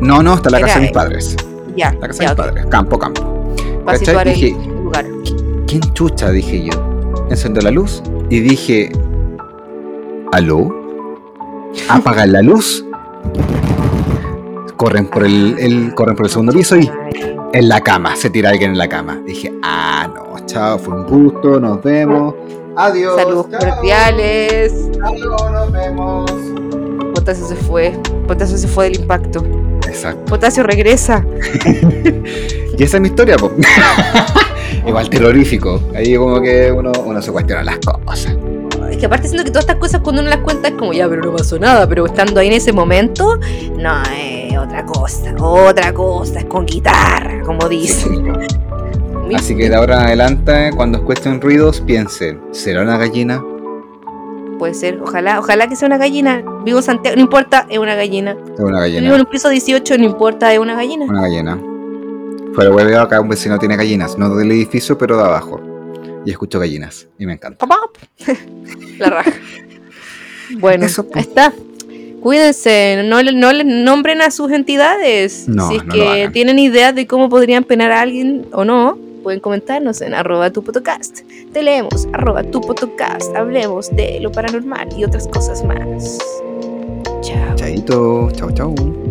[0.00, 1.36] No, no, está la casa de mis padres.
[1.76, 1.92] Ya.
[2.00, 3.54] La casa de mis padres, campo, campo.
[3.86, 4.32] ¿Cachai?
[4.32, 5.04] Dije, lugar.
[5.66, 6.30] ¿quién chucha?
[6.30, 7.26] Dije yo.
[7.28, 8.90] Encendió la luz y dije,
[10.32, 10.74] ¿aló?
[11.90, 12.82] Apagan la luz.
[14.78, 16.90] Corren por el, corren por el segundo piso y
[17.54, 19.20] en la cama, se tira alguien en la cama.
[19.24, 22.34] Dije, ah, no, chao, fue un gusto, nos vemos.
[22.76, 23.14] Adiós.
[23.16, 24.72] Saludos cordiales.
[24.98, 26.30] Nos vemos.
[27.14, 27.92] Potasio se fue.
[28.26, 29.44] Potasio se fue del impacto.
[29.86, 30.24] Exacto.
[30.24, 31.24] Potasio regresa.
[32.76, 33.52] y esa es mi historia, po.
[34.86, 35.80] igual terrorífico.
[35.94, 38.36] Ahí como que uno, uno se cuestiona las cosas.
[38.90, 41.08] Es que aparte siento que todas estas cosas cuando uno las cuenta es como ya,
[41.08, 43.38] pero no pasó nada, pero estando ahí en ese momento,
[43.78, 48.32] no, es otra cosa, otra cosa, es con guitarra, como dicen.
[49.34, 53.42] Así que de ahora en adelante, cuando escuchen ruidos, piensen, ¿será una gallina?
[54.58, 56.44] Puede ser, ojalá, ojalá que sea una gallina.
[56.64, 58.36] Vivo en Santiago, no importa, es una gallina.
[58.54, 59.00] Es una gallina.
[59.00, 61.06] Vivo en un piso 18, no importa, es una gallina.
[61.06, 61.58] Una gallina.
[62.54, 65.60] Fuera hueveo, acá un vecino tiene gallinas, no del edificio, pero de abajo.
[66.24, 67.66] Y escucho gallinas, y me encanta.
[68.98, 69.32] La raja.
[70.58, 71.26] Bueno, Eso, pues.
[71.26, 71.52] está.
[72.24, 75.46] Cuídense, no, no les nombren a sus entidades.
[75.46, 79.40] No, si es que tienen ideas de cómo podrían penar a alguien o no, pueden
[79.40, 81.20] comentarnos en arroba tu podcast.
[81.52, 83.36] Te leemos, arroba tu podcast.
[83.36, 86.18] Hablemos de lo paranormal y otras cosas más.
[87.20, 87.56] Chao.
[87.56, 89.03] Chaito, chao, chao.